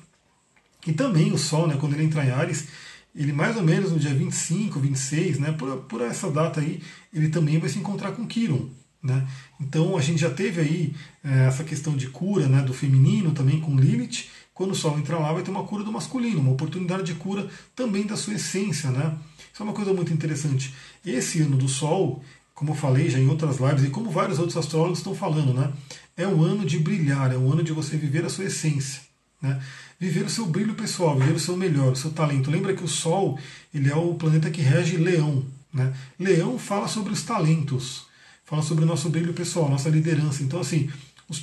[0.87, 2.69] e também o Sol, né, quando ele entra em Ares,
[3.15, 6.83] ele mais ou menos no dia 25, 26, né, por, por essa data aí,
[7.13, 8.69] ele também vai se encontrar com Quiron.
[9.03, 9.27] Né?
[9.61, 13.61] Então a gente já teve aí é, essa questão de cura né, do feminino também
[13.61, 14.27] com Lilith.
[14.53, 17.47] Quando o Sol entrar lá, vai ter uma cura do masculino, uma oportunidade de cura
[17.75, 18.91] também da sua essência.
[18.91, 19.15] Né?
[19.53, 20.75] Isso é uma coisa muito interessante.
[21.05, 22.23] Esse ano do Sol,
[22.55, 25.73] como eu falei já em outras lives, e como vários outros astrólogos estão falando, né,
[26.17, 29.03] é um ano de brilhar, é um ano de você viver a sua essência.
[29.41, 29.61] Né?
[29.99, 32.51] Viver o seu brilho pessoal, viver o seu melhor, o seu talento.
[32.51, 33.39] Lembra que o Sol
[33.75, 35.45] ele é o planeta que rege Leão.
[35.73, 35.93] Né?
[36.19, 38.07] Leão fala sobre os talentos,
[38.45, 40.43] fala sobre o nosso brilho pessoal, nossa liderança.
[40.43, 40.91] Então, assim,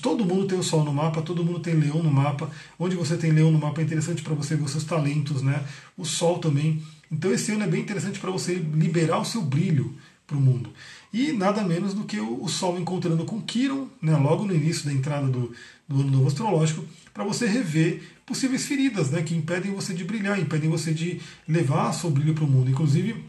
[0.02, 2.50] todo mundo tem o Sol no mapa, todo mundo tem Leão no mapa.
[2.78, 5.64] Onde você tem Leão no mapa é interessante para você ver os seus talentos, né?
[5.98, 6.82] O Sol também.
[7.12, 9.96] Então esse ano é bem interessante para você liberar o seu brilho
[10.26, 10.72] para o mundo.
[11.14, 14.94] E nada menos do que o, Sol encontrando com Quiron, né, logo no início da
[14.94, 15.54] entrada do,
[15.88, 16.84] do ano novo astrológico,
[17.14, 21.94] para você rever possíveis feridas né, que impedem você de brilhar, impedem você de levar
[21.94, 22.72] seu brilho para o mundo.
[22.72, 23.24] Inclusive,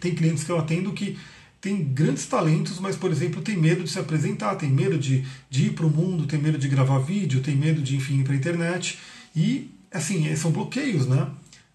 [0.00, 1.16] tem clientes que eu atendo que
[1.60, 5.66] tem grandes talentos, mas, por exemplo, tem medo de se apresentar, tem medo de, de
[5.66, 8.32] ir para o mundo, tem medo de gravar vídeo, tem medo de, enfim, ir para
[8.32, 8.98] a internet.
[9.36, 11.28] E, assim, são bloqueios, né?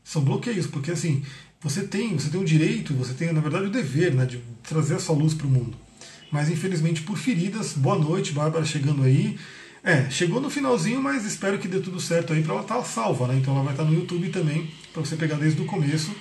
[0.03, 1.23] São bloqueios, porque, assim,
[1.61, 4.95] você tem, você tem o direito, você tem, na verdade, o dever né, de trazer
[4.95, 5.77] a sua luz para o mundo.
[6.31, 9.37] Mas, infelizmente, por feridas, boa noite, Bárbara chegando aí.
[9.85, 12.83] É, chegou no finalzinho, mas espero que dê tudo certo aí para ela estar tá
[12.83, 13.35] salva, né?
[13.35, 16.11] Então ela vai estar tá no YouTube também, para você pegar desde o começo.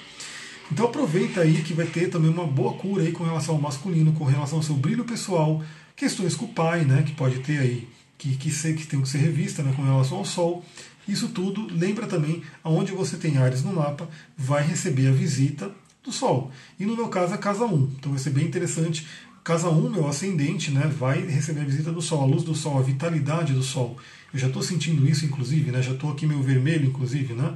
[0.71, 4.12] Então aproveita aí que vai ter também uma boa cura aí com relação ao masculino,
[4.12, 5.65] com relação ao seu brilho pessoal,
[5.97, 7.05] questões com o pai, né?
[7.05, 7.89] Que pode ter aí,
[8.19, 10.62] que, que, ser, que tem que ser revista né, com relação ao sol.
[11.09, 14.07] Isso tudo lembra também aonde você tem Ares no mapa,
[14.37, 15.73] vai receber a visita
[16.05, 16.51] do Sol.
[16.79, 17.95] E no meu caso, a casa 1.
[17.99, 19.07] Então vai ser bem interessante.
[19.45, 22.78] Casa 1, meu ascendente, né, vai receber a visita do Sol, a luz do Sol,
[22.78, 23.95] a vitalidade do Sol.
[24.32, 27.55] Eu já estou sentindo isso, inclusive, né, já estou aqui meio vermelho, inclusive, né?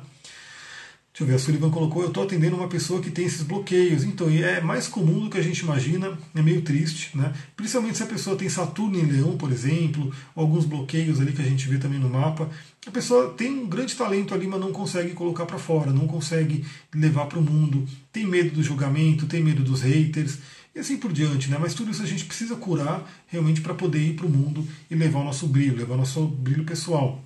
[1.10, 4.04] Deixa eu ver, a Sullivan colocou, eu estou atendendo uma pessoa que tem esses bloqueios.
[4.04, 7.32] Então, é mais comum do que a gente imagina, é meio triste, né?
[7.56, 11.44] Principalmente se a pessoa tem Saturno em Leão, por exemplo, alguns bloqueios ali que a
[11.44, 12.48] gente vê também no mapa.
[12.86, 16.64] A pessoa tem um grande talento ali, mas não consegue colocar para fora, não consegue
[16.94, 20.38] levar para o mundo, tem medo do julgamento, tem medo dos haters
[20.78, 21.58] e assim por diante, né?
[21.60, 24.94] Mas tudo isso a gente precisa curar realmente para poder ir para o mundo e
[24.94, 27.22] levar o nosso brilho, levar o nosso brilho pessoal.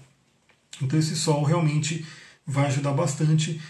[0.81, 2.05] Então esse sol realmente
[2.47, 3.61] vai ajudar bastante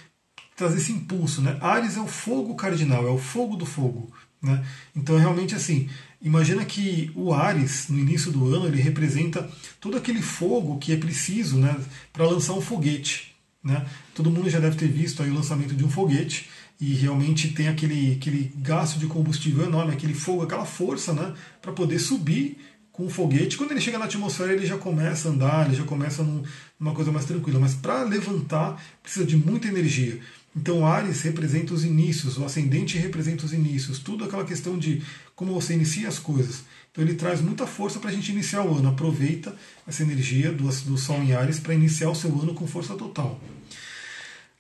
[0.55, 1.43] trazer esse impulso.
[1.43, 1.59] Né?
[1.61, 4.13] Ares é o fogo cardinal, é o fogo do fogo.
[4.41, 4.65] Né?
[4.95, 5.89] Então, é realmente assim,
[6.21, 10.97] imagina que o Ares, no início do ano, ele representa todo aquele fogo que é
[10.97, 11.77] preciso né,
[12.13, 13.35] para lançar um foguete.
[13.63, 13.85] Né?
[14.15, 16.49] Todo mundo já deve ter visto aí o lançamento de um foguete
[16.83, 21.71] e realmente tem aquele, aquele gasto de combustível enorme, aquele fogo, aquela força né, para
[21.71, 22.59] poder subir
[22.91, 23.57] com o foguete.
[23.57, 26.43] Quando ele chega na atmosfera, ele já começa a andar, ele já começa num,
[26.81, 27.61] numa coisa mais tranquila.
[27.61, 30.19] Mas para levantar, precisa de muita energia.
[30.57, 35.01] Então, Ares representa os inícios, o ascendente representa os inícios, tudo aquela questão de
[35.37, 36.65] como você inicia as coisas.
[36.91, 38.89] Então, ele traz muita força para a gente iniciar o ano.
[38.89, 39.55] Aproveita
[39.87, 43.41] essa energia do, do Sol em Ares para iniciar o seu ano com força total.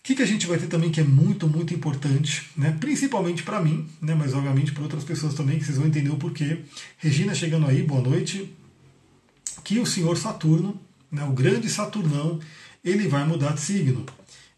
[0.02, 2.76] O que, que a gente vai ter também que é muito, muito importante, né?
[2.80, 4.16] principalmente para mim, né?
[4.16, 6.58] mas obviamente para outras pessoas também, que vocês vão entender o porquê.
[6.98, 8.52] Regina chegando aí, boa noite.
[9.62, 10.80] Que o senhor Saturno,
[11.10, 11.22] né?
[11.22, 12.40] o grande Saturnão,
[12.84, 14.04] ele vai mudar de signo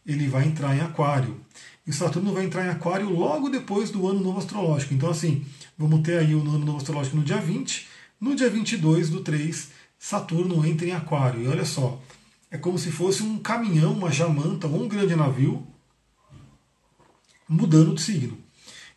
[0.07, 1.41] ele vai entrar em Aquário.
[1.87, 4.95] E o Saturno vai entrar em Aquário logo depois do ano novo astrológico.
[4.95, 5.45] Então, assim,
[5.77, 7.87] vamos ter aí o ano novo astrológico no dia 20.
[8.21, 11.43] No dia 22 do 3, Saturno entra em Aquário.
[11.43, 12.01] E olha só,
[12.55, 15.67] é como se fosse um caminhão, uma jamanta ou um grande navio
[17.49, 18.39] mudando de signo.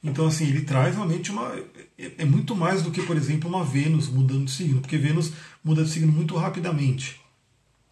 [0.04, 1.52] Então, assim, ele traz realmente uma.
[1.98, 5.32] É muito mais do que, por exemplo, uma Vênus mudando de signo, porque Vênus
[5.64, 7.20] muda de signo muito rapidamente.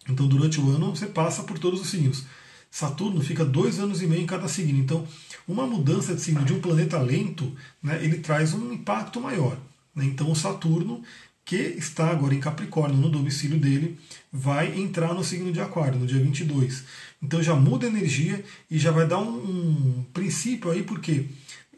[0.08, 2.24] Então, durante o ano, você passa por todos os signos.
[2.70, 4.78] Saturno fica dois anos e meio em cada signo.
[4.78, 5.04] Então,
[5.48, 7.52] uma mudança de signo de um planeta lento,
[7.82, 9.58] né, ele traz um impacto maior.
[9.92, 10.04] Né?
[10.04, 11.02] Então, o Saturno,
[11.44, 13.98] que está agora em Capricórnio, no domicílio dele,
[14.36, 16.84] vai entrar no signo de Aquário, no dia 22.
[17.22, 21.24] Então, já muda a energia e já vai dar um, um princípio aí, porque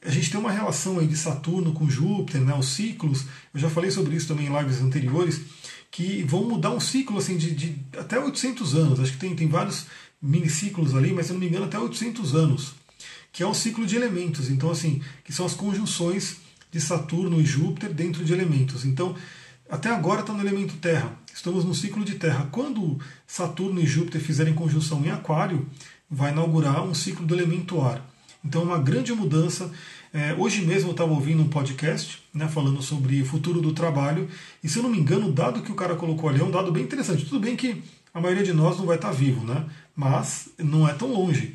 [0.05, 3.25] a gente tem uma relação aí de Saturno com Júpiter, né, os ciclos.
[3.55, 5.41] Eu já falei sobre isso também em lives anteriores
[5.91, 9.01] que vão mudar um ciclo assim de, de, até 800 anos.
[9.01, 9.87] Acho que tem, tem vários
[10.21, 12.75] miniciclos ali, mas se não me engano até 800 anos,
[13.33, 14.51] que é um ciclo de elementos.
[14.51, 16.37] Então, assim, que são as conjunções
[16.71, 18.85] de Saturno e Júpiter dentro de elementos.
[18.85, 19.15] Então,
[19.71, 21.17] até agora está no elemento Terra.
[21.39, 22.49] Estamos no ciclo de Terra.
[22.51, 25.69] Quando Saturno e Júpiter fizerem conjunção em Aquário,
[26.11, 28.05] vai inaugurar um ciclo do elemento ar.
[28.45, 29.71] Então, uma grande mudança.
[30.13, 34.29] É, hoje mesmo eu estava ouvindo um podcast né, falando sobre o futuro do trabalho.
[34.65, 36.51] E se eu não me engano, o dado que o cara colocou ali é um
[36.51, 37.25] dado bem interessante.
[37.25, 39.65] Tudo bem que a maioria de nós não vai estar vivo, né?
[39.95, 41.55] mas não é tão longe.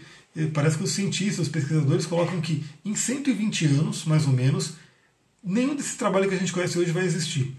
[0.54, 4.76] Parece que os cientistas, os pesquisadores colocam que em 120 anos, mais ou menos,
[5.44, 7.54] nenhum desse trabalho que a gente conhece hoje vai existir.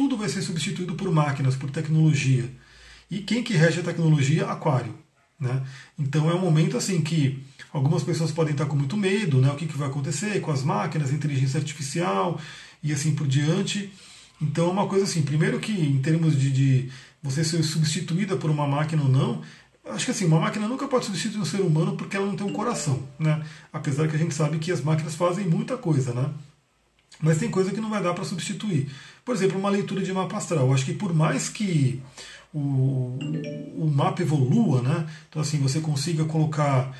[0.00, 2.50] Tudo vai ser substituído por máquinas, por tecnologia.
[3.10, 4.46] E quem que rege a tecnologia?
[4.46, 4.94] Aquário.
[5.38, 5.62] Né?
[5.98, 9.50] Então é um momento assim que algumas pessoas podem estar com muito medo, né?
[9.50, 12.40] o que, que vai acontecer com as máquinas, inteligência artificial
[12.82, 13.92] e assim por diante.
[14.40, 16.90] Então é uma coisa assim, primeiro que em termos de, de
[17.22, 19.42] você ser substituída por uma máquina ou não,
[19.84, 22.46] acho que assim, uma máquina nunca pode substituir um ser humano porque ela não tem
[22.46, 23.44] um coração, né?
[23.70, 26.32] Apesar que a gente sabe que as máquinas fazem muita coisa, né?
[27.20, 28.90] Mas tem coisa que não vai dar para substituir.
[29.24, 30.66] Por exemplo, uma leitura de mapa astral.
[30.66, 32.00] Eu acho que por mais que
[32.52, 33.18] o,
[33.76, 35.06] o mapa evolua, né?
[35.28, 36.96] Então assim, você consiga colocar.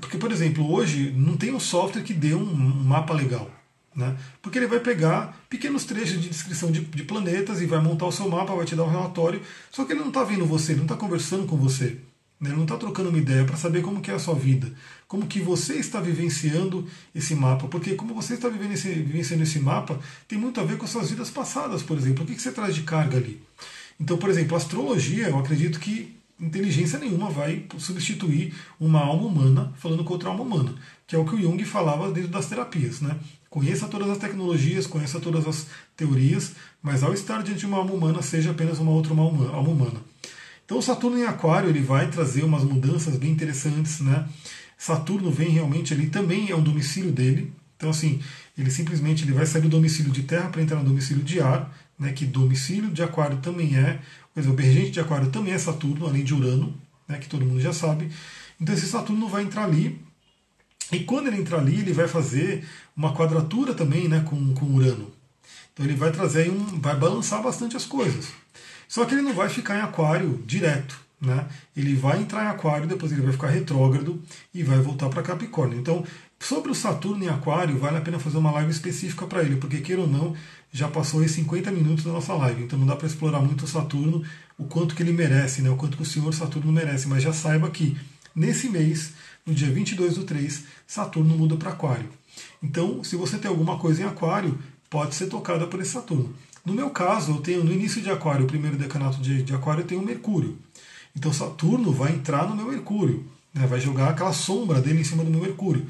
[0.00, 3.50] Porque, por exemplo, hoje não tem um software que dê um, um mapa legal.
[3.94, 4.14] Né?
[4.42, 8.12] Porque ele vai pegar pequenos trechos de descrição de, de, planetas e vai montar o
[8.12, 9.40] seu mapa, vai te dar um relatório.
[9.70, 11.98] Só que ele não está vendo você, ele não está conversando com você.
[12.40, 12.50] Né?
[12.50, 14.72] Não está trocando uma ideia para saber como que é a sua vida,
[15.08, 17.66] como que você está vivenciando esse mapa.
[17.68, 20.90] Porque como você está vivendo esse, vivenciando esse mapa, tem muito a ver com as
[20.90, 22.24] suas vidas passadas, por exemplo.
[22.24, 23.40] O que, que você traz de carga ali?
[23.98, 29.72] Então, por exemplo, a astrologia, eu acredito que inteligência nenhuma vai substituir uma alma humana
[29.76, 30.74] falando com outra alma humana,
[31.06, 33.00] que é o que o Jung falava dentro das terapias.
[33.00, 33.16] Né?
[33.48, 35.66] Conheça todas as tecnologias, conheça todas as
[35.96, 40.00] teorias, mas ao estar diante de uma alma humana, seja apenas uma outra alma humana.
[40.66, 44.00] Então, Saturno em Aquário ele vai trazer umas mudanças bem interessantes.
[44.00, 44.28] Né?
[44.76, 47.50] Saturno vem realmente ali, também é um domicílio dele.
[47.76, 48.20] Então, assim,
[48.58, 51.72] ele simplesmente ele vai sair do domicílio de terra para entrar no domicílio de ar
[51.98, 53.98] né, que domicílio de Aquário também é,
[54.34, 56.74] quer dizer, o regente de Aquário também é Saturno, além de Urano,
[57.08, 58.10] né, que todo mundo já sabe.
[58.60, 60.00] Então esse Saturno vai entrar ali,
[60.92, 62.64] e quando ele entrar ali, ele vai fazer
[62.96, 65.10] uma quadratura também né, com, com Urano.
[65.72, 66.80] Então ele vai trazer um.
[66.80, 68.28] vai balançar bastante as coisas.
[68.88, 71.06] Só que ele não vai ficar em Aquário direto.
[71.20, 71.46] Né?
[71.74, 74.22] Ele vai entrar em Aquário, depois ele vai ficar retrógrado
[74.52, 75.78] e vai voltar para Capricórnio.
[75.78, 76.04] Então,
[76.38, 79.80] sobre o Saturno em Aquário, vale a pena fazer uma live específica para ele, porque
[79.80, 80.36] queira ou não,
[80.70, 83.68] já passou aí 50 minutos da nossa live, então não dá para explorar muito o
[83.68, 84.22] Saturno,
[84.58, 85.70] o quanto que ele merece, né?
[85.70, 87.96] o quanto que o senhor Saturno merece, mas já saiba que
[88.34, 89.12] nesse mês,
[89.46, 92.10] no dia 22 do 3, Saturno muda para Aquário.
[92.62, 94.58] Então, se você tem alguma coisa em Aquário,
[94.90, 96.34] pode ser tocada por esse Saturno.
[96.66, 99.82] No meu caso, eu tenho no início de Aquário, o primeiro decanato de, de Aquário,
[99.82, 100.58] eu tenho Mercúrio.
[101.14, 103.68] Então Saturno vai entrar no meu Mercúrio, né?
[103.68, 105.86] vai jogar aquela sombra dele em cima do meu Mercúrio.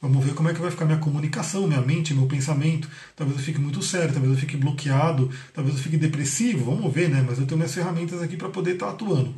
[0.00, 2.88] Vamos ver como é que vai ficar minha comunicação, minha mente, meu pensamento.
[3.14, 6.64] Talvez eu fique muito sério, talvez eu fique bloqueado, talvez eu fique depressivo.
[6.74, 7.22] Vamos ver, né?
[7.26, 9.34] Mas eu tenho minhas ferramentas aqui para poder estar tá atuando.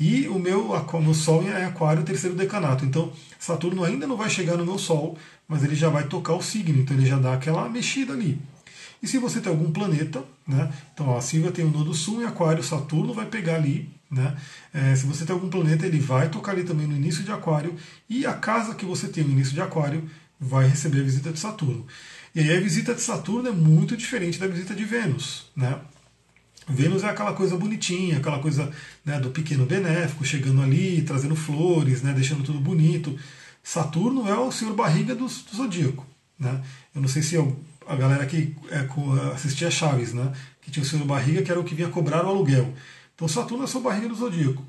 [0.00, 0.70] E o meu,
[1.02, 2.84] meu Sol é Aquário, terceiro decanato.
[2.84, 6.42] Então, Saturno ainda não vai chegar no meu Sol, mas ele já vai tocar o
[6.42, 6.80] signo.
[6.80, 8.38] Então, ele já dá aquela mexida ali.
[9.04, 10.72] E se você tem algum planeta, né?
[10.92, 14.36] Então, ó, a Silvia tem o Nodo Sul em Aquário, Saturno vai pegar ali né?
[14.72, 17.74] É, se você tem algum planeta, ele vai tocar ali também no início de Aquário,
[18.08, 21.40] e a casa que você tem no início de Aquário vai receber a visita de
[21.40, 21.86] Saturno.
[22.34, 25.50] E aí a visita de Saturno é muito diferente da visita de Vênus.
[25.56, 25.78] Né?
[26.68, 28.70] Vênus é aquela coisa bonitinha, aquela coisa
[29.04, 33.18] né, do pequeno benéfico, chegando ali, trazendo flores, né, deixando tudo bonito.
[33.62, 36.06] Saturno é o senhor barriga do, do zodíaco.
[36.38, 36.60] Né?
[36.94, 38.86] Eu não sei se eu, a galera que é,
[39.34, 42.28] assistia Chaves, né, que tinha o senhor barriga, que era o que vinha cobrar o
[42.28, 42.72] aluguel.
[43.14, 44.64] Então Saturno é sua barriga do zodíaco.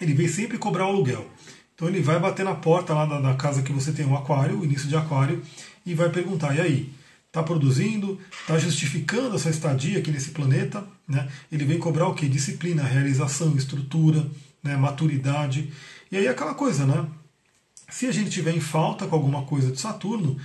[0.00, 1.26] Ele vem sempre cobrar o aluguel.
[1.74, 4.64] Então ele vai bater na porta lá da, da casa que você tem um aquário,
[4.64, 5.42] início de aquário,
[5.84, 6.92] e vai perguntar, e aí?
[7.26, 8.18] Está produzindo?
[8.32, 10.82] Está justificando essa estadia aqui nesse planeta?
[11.06, 11.28] Né?
[11.52, 12.26] Ele vem cobrar o quê?
[12.26, 14.26] Disciplina, realização, estrutura,
[14.62, 14.74] né?
[14.74, 15.70] maturidade.
[16.10, 17.06] E aí aquela coisa, né?
[17.90, 20.38] Se a gente tiver em falta com alguma coisa de Saturno,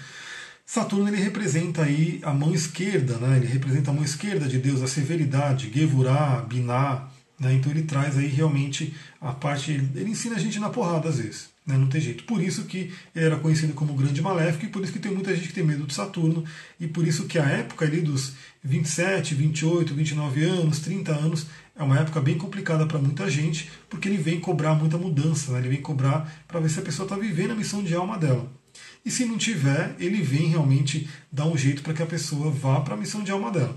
[0.74, 3.36] Saturno ele representa aí a mão esquerda, né?
[3.36, 7.56] ele representa a mão esquerda de Deus, a severidade, Gevurah, Binah, né?
[7.56, 11.50] então ele traz aí realmente a parte, ele ensina a gente na porrada às vezes,
[11.68, 11.78] né?
[11.78, 12.24] não tem jeito.
[12.24, 15.36] Por isso que ele era conhecido como grande maléfico e por isso que tem muita
[15.36, 16.46] gente que tem medo de Saturno
[16.80, 21.84] e por isso que a época ali dos 27, 28, 29 anos, 30 anos é
[21.84, 25.60] uma época bem complicada para muita gente porque ele vem cobrar muita mudança, né?
[25.60, 28.61] ele vem cobrar para ver se a pessoa está vivendo a missão de alma dela.
[29.04, 32.82] E se não tiver, ele vem realmente dar um jeito para que a pessoa vá
[32.82, 33.76] para a missão de alma dela.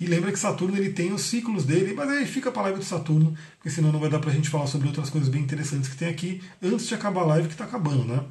[0.00, 2.78] E lembra que Saturno ele tem os ciclos dele, mas aí fica para a live
[2.78, 5.42] do Saturno, porque senão não vai dar para a gente falar sobre outras coisas bem
[5.42, 8.24] interessantes que tem aqui antes de acabar a live que está acabando, né?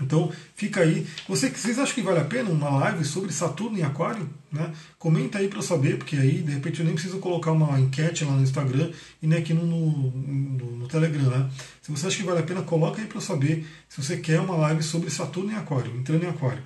[0.00, 1.06] Então fica aí.
[1.28, 4.28] Você, vocês acham que vale a pena uma live sobre Saturno em Aquário?
[4.52, 4.72] Né?
[4.98, 8.24] Comenta aí para eu saber, porque aí de repente eu nem preciso colocar uma enquete
[8.24, 8.90] lá no Instagram
[9.22, 11.24] e nem aqui no, no, no, no Telegram.
[11.24, 11.50] Né?
[11.82, 14.40] Se você acha que vale a pena, coloca aí para eu saber se você quer
[14.40, 16.62] uma live sobre Saturno em Aquário, entrando em Aquário.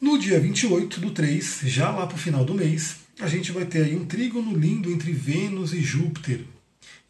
[0.00, 3.64] No dia 28 do 3, já lá para o final do mês, a gente vai
[3.64, 6.40] ter aí um trígono lindo entre Vênus e Júpiter.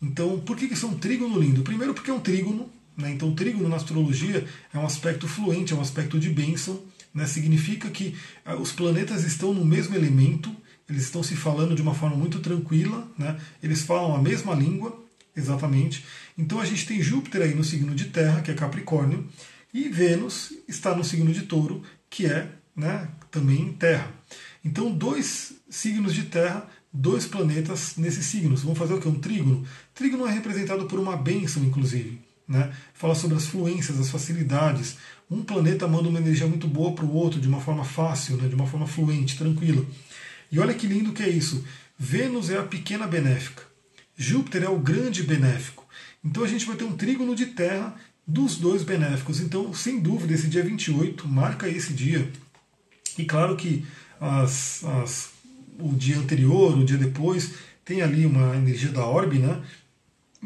[0.00, 1.62] Então, por que, que isso é um trígono lindo?
[1.62, 3.10] Primeiro porque é um trígono, né?
[3.10, 6.82] Então, o trígono na astrologia é um aspecto fluente, é um aspecto de bênção.
[7.12, 7.26] Né?
[7.26, 10.54] Significa que ah, os planetas estão no mesmo elemento,
[10.88, 13.38] eles estão se falando de uma forma muito tranquila, né?
[13.62, 15.02] eles falam a mesma língua,
[15.36, 16.04] exatamente.
[16.36, 19.26] Então, a gente tem Júpiter aí no signo de Terra, que é Capricórnio,
[19.72, 24.12] e Vênus está no signo de Touro, que é né, também Terra.
[24.64, 28.62] Então, dois signos de Terra, dois planetas nesses signos.
[28.62, 29.08] Vamos fazer o que?
[29.08, 29.66] Um trígono.
[29.92, 32.20] Trígono é representado por uma bênção, inclusive.
[32.46, 32.72] Né?
[32.92, 34.96] Fala sobre as fluências, as facilidades.
[35.30, 38.48] Um planeta manda uma energia muito boa para o outro de uma forma fácil, né?
[38.48, 39.84] de uma forma fluente, tranquila.
[40.52, 41.64] E olha que lindo que é isso.
[41.98, 43.62] Vênus é a pequena benéfica.
[44.16, 45.86] Júpiter é o grande benéfico.
[46.24, 47.94] Então a gente vai ter um trígono de terra
[48.26, 49.40] dos dois benéficos.
[49.40, 52.30] Então, sem dúvida, esse dia 28 marca esse dia.
[53.18, 53.84] E claro que
[54.20, 55.30] as, as,
[55.78, 59.60] o dia anterior, o dia depois, tem ali uma energia da orbe, né?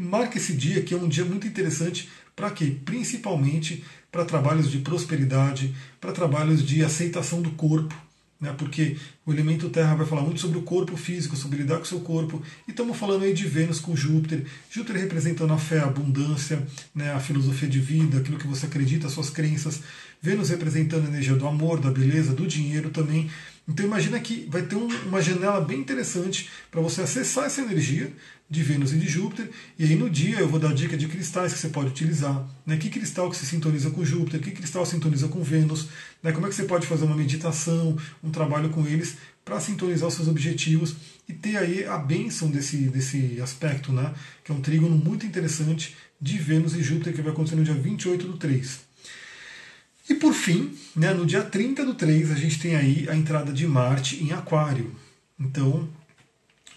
[0.01, 2.77] Marca esse dia que é um dia muito interessante para quê?
[2.85, 3.83] Principalmente
[4.13, 7.93] para trabalhos de prosperidade, para trabalhos de aceitação do corpo,
[8.41, 8.55] né?
[8.57, 8.97] porque
[9.27, 11.99] o elemento Terra vai falar muito sobre o corpo físico, sobre lidar com o seu
[11.99, 16.65] corpo, e estamos falando aí de Vênus com Júpiter, Júpiter representando a fé, a abundância,
[16.95, 17.11] né?
[17.11, 19.83] a filosofia de vida, aquilo que você acredita, as suas crenças,
[20.23, 23.29] Vênus representando a energia do amor, da beleza, do dinheiro também.
[23.69, 28.11] Então imagina que vai ter um, uma janela bem interessante para você acessar essa energia
[28.49, 29.51] de Vênus e de Júpiter.
[29.79, 32.49] E aí no dia eu vou dar dica de cristais que você pode utilizar.
[32.65, 32.79] Né?
[32.79, 35.89] Que cristal que se sintoniza com Júpiter, que cristal sintoniza com Vênus.
[36.23, 36.33] Né?
[36.33, 40.15] Como é que você pode fazer uma meditação, um trabalho com eles para sintonizar os
[40.15, 40.97] seus objetivos
[41.29, 44.15] e ter aí a bênção desse, desse aspecto, né?
[44.43, 47.75] que é um trígono muito interessante de Vênus e Júpiter que vai acontecer no dia
[47.75, 48.88] 28 do 3.
[50.09, 53.53] E por fim, né, no dia 30 do 3, a gente tem aí a entrada
[53.53, 54.95] de Marte em Aquário.
[55.39, 55.89] Então,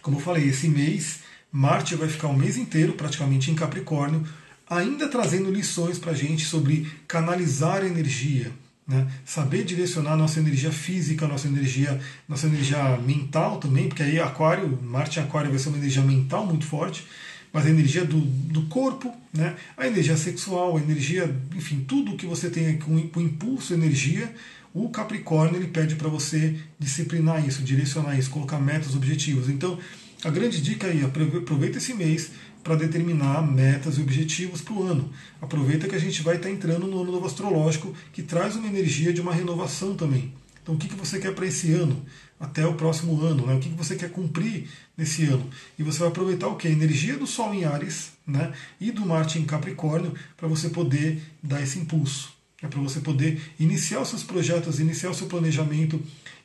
[0.02, 1.20] como eu falei, esse mês
[1.52, 4.26] Marte vai ficar o mês inteiro praticamente em Capricórnio,
[4.70, 8.52] ainda trazendo lições para a gente sobre canalizar energia,
[8.88, 9.06] né?
[9.26, 15.20] saber direcionar nossa energia física, nossa energia, nossa energia mental também, porque aí Aquário, Marte
[15.20, 17.06] em Aquário vai ser uma energia mental muito forte,
[17.52, 19.56] mas a energia do, do corpo, né?
[19.76, 24.34] a energia sexual, a energia, enfim, tudo que você tem com, com impulso, energia,
[24.74, 29.50] o Capricórnio ele pede para você disciplinar isso, direcionar isso, colocar metas, objetivos.
[29.50, 29.78] Então,
[30.24, 32.32] a grande dica aí, aproveita esse mês
[32.64, 35.12] para determinar metas e objetivos para o ano.
[35.42, 38.68] Aproveita que a gente vai estar tá entrando no ano novo astrológico, que traz uma
[38.68, 40.32] energia de uma renovação também.
[40.62, 42.06] Então, o que, que você quer para esse ano,
[42.40, 43.46] até o próximo ano?
[43.48, 43.56] Né?
[43.56, 45.50] O que, que você quer cumprir nesse ano?
[45.78, 46.68] E você vai aproveitar o que?
[46.68, 48.54] A energia do Sol em Ares né?
[48.80, 52.34] e do Marte em Capricórnio para você poder dar esse impulso.
[52.62, 56.00] É para você poder iniciar os seus projetos, iniciar o seu planejamento,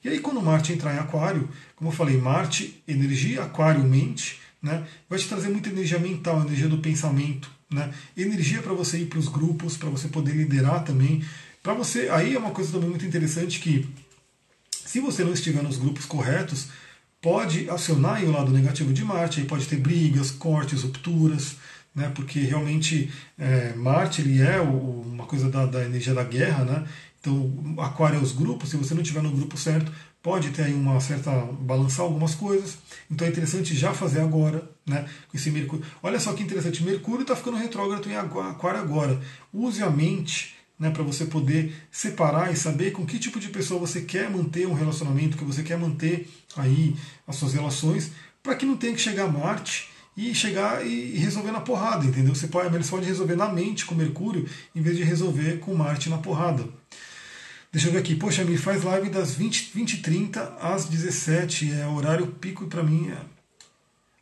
[0.07, 4.87] e aí, quando Marte entrar em Aquário, como eu falei, Marte, energia, Aquário, mente, né,
[5.11, 9.19] vai te trazer muita energia mental, energia do pensamento, né, energia para você ir para
[9.19, 11.25] os grupos, para você poder liderar também.
[11.61, 13.85] Para você, aí é uma coisa também muito interessante que,
[14.97, 16.69] se você não estiver nos grupos corretos,
[17.21, 21.57] pode acionar o lado negativo de Marte, aí pode ter brigas, cortes, rupturas,
[21.95, 26.65] né, porque realmente é, Marte ele é o, uma coisa da, da energia da guerra,
[26.65, 26.89] né,
[27.21, 29.93] então, aquário é os grupos, se você não estiver no grupo certo,
[30.23, 31.31] pode ter aí uma certa.
[31.61, 32.79] balançar algumas coisas.
[33.11, 35.05] Então é interessante já fazer agora, né?
[35.29, 35.85] Com esse Mercúrio.
[36.03, 39.21] Olha só que interessante, Mercúrio está ficando retrógrado em Aquário agora.
[39.53, 43.81] Use a mente né, para você poder separar e saber com que tipo de pessoa
[43.81, 46.95] você quer manter um relacionamento, que você quer manter aí
[47.27, 48.11] as suas relações,
[48.43, 52.35] para que não tenha que chegar a Marte e chegar e resolver na porrada, entendeu?
[52.35, 56.09] Você pode, você pode resolver na mente com Mercúrio, em vez de resolver com Marte
[56.09, 56.66] na porrada.
[57.70, 58.14] Deixa eu ver aqui.
[58.14, 61.72] Poxa, me faz live das 20, 20 e 30 às 17.
[61.72, 63.11] É horário pico para mim.
[63.11, 63.18] É...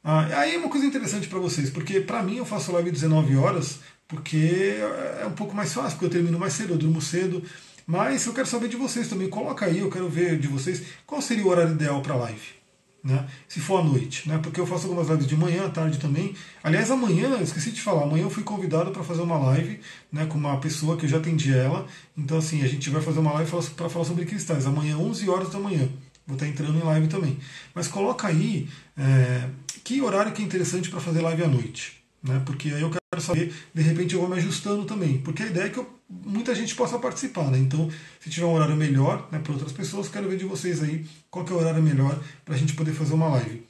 [0.02, 3.36] Ah, aí é uma coisa interessante para vocês, porque para mim eu faço live 19
[3.36, 3.78] horas,
[4.09, 4.76] porque
[5.20, 7.42] é um pouco mais fácil, porque eu termino mais cedo, eu durmo cedo.
[7.86, 9.28] Mas eu quero saber de vocês também.
[9.28, 12.64] Coloca aí, eu quero ver de vocês qual seria o horário ideal para live
[13.05, 13.26] né?
[13.46, 14.38] se for à noite, né?
[14.42, 16.34] porque eu faço algumas lives de manhã, à tarde também.
[16.62, 19.78] Aliás, amanhã, esqueci de falar, amanhã eu fui convidado para fazer uma live
[20.11, 21.86] né, com uma pessoa que eu já atendi ela.
[22.16, 24.64] Então, assim, a gente vai fazer uma live para falar sobre cristais.
[24.64, 25.86] Amanhã, 11 horas da manhã.
[26.26, 27.38] Vou estar entrando em live também.
[27.74, 29.50] Mas coloca aí é,
[29.84, 32.02] que horário que é interessante para fazer live à noite.
[32.25, 32.43] Né?
[32.47, 35.18] Porque aí eu quero saber, de repente eu vou me ajustando também.
[35.18, 37.51] Porque a ideia é que eu, muita gente possa participar.
[37.51, 37.59] Né?
[37.59, 41.05] Então, se tiver um horário melhor né, para outras pessoas, quero ver de vocês aí
[41.31, 43.62] qual é o horário melhor para a gente poder fazer uma live.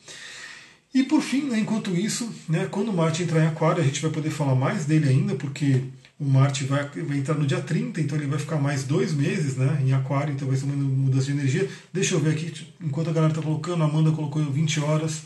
[0.94, 4.00] E por fim, né, enquanto isso, né, quando o Marte entrar em Aquário, a gente
[4.00, 5.82] vai poder falar mais dele ainda, porque
[6.20, 9.56] o Marte vai, vai, entrar no dia 30, então ele vai ficar mais dois meses
[9.56, 11.68] né, em Aquário, então vai ser uma mudança de energia.
[11.92, 15.22] Deixa eu ver aqui, enquanto a galera está colocando, a Amanda colocou 20 horas,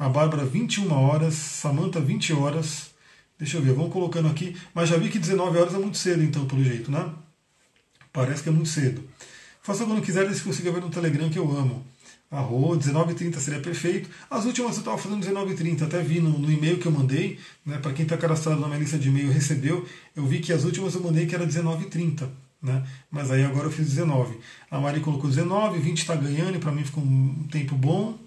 [0.00, 2.90] a Bárbara 21 horas, Samantha 20 horas.
[3.38, 4.56] Deixa eu ver, vamos colocando aqui.
[4.74, 7.12] Mas já vi que 19 horas é muito cedo, então, pelo jeito, né?
[8.10, 9.04] Parece que é muito cedo.
[9.62, 11.84] Faça quando quiser, que consiga ver no Telegram que eu amo.
[12.30, 14.08] Arro, 19h30 seria perfeito.
[14.30, 17.76] As últimas eu estava fazendo 19h30, até vi no, no, e-mail que eu mandei, né,
[17.76, 19.86] para quem está cadastrado na minha lista de e-mail recebeu,
[20.16, 22.26] eu vi que as últimas eu mandei que era 19h30.
[22.62, 22.86] Né?
[23.10, 24.38] Mas aí agora eu fiz 19.
[24.70, 28.18] A Mari colocou 19, 20 está ganhando, e para mim ficou um tempo bom.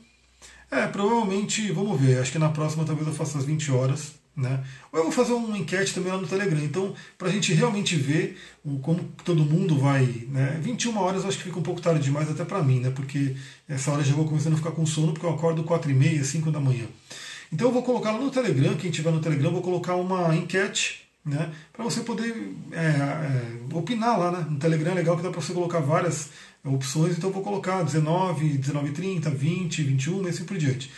[0.73, 4.63] É, provavelmente, vamos ver, acho que na próxima talvez eu faça as 20 horas, Né?
[4.91, 6.63] Ou eu vou fazer uma enquete também lá no Telegram.
[6.63, 8.35] Então, para a gente realmente ver
[8.81, 10.25] como todo mundo vai.
[10.27, 10.59] Né?
[10.59, 12.89] 21 horas eu acho que fica um pouco tarde demais até para mim, né?
[12.89, 13.35] porque
[13.69, 16.23] essa hora já vou começando a ficar com sono, porque eu acordo 4 e meia,
[16.23, 16.85] 5 da manhã.
[17.51, 20.35] Então eu vou colocar lá no Telegram, quem tiver no Telegram, eu vou colocar uma
[20.35, 24.31] enquete né, para você poder é, é, opinar lá.
[24.31, 24.47] Né?
[24.49, 26.31] No Telegram é legal que dá para você colocar várias
[26.63, 30.89] opções, então eu vou colocar 19, 19, 30, 20, 21 e assim por diante.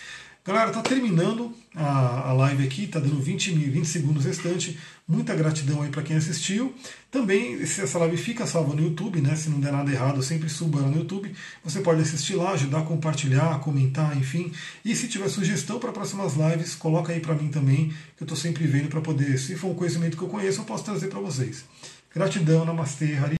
[0.47, 4.77] Galera, tá terminando a, a live aqui, tá dando 20, 20 segundos restante.
[5.07, 6.71] Muita gratidão aí para quem assistiu.
[7.09, 9.35] Também, essa live fica salva no YouTube, né?
[9.35, 11.33] Se não der nada errado, eu sempre subo ela no YouTube.
[11.63, 14.51] Você pode assistir lá, ajudar a compartilhar, comentar, enfim.
[14.83, 18.37] E se tiver sugestão para próximas lives, coloca aí para mim também, que eu estou
[18.37, 21.19] sempre vendo para poder, se for um conhecimento que eu conheço, eu posso trazer para
[21.19, 21.65] vocês.
[22.13, 23.33] Gratidão, Namastê, Hari.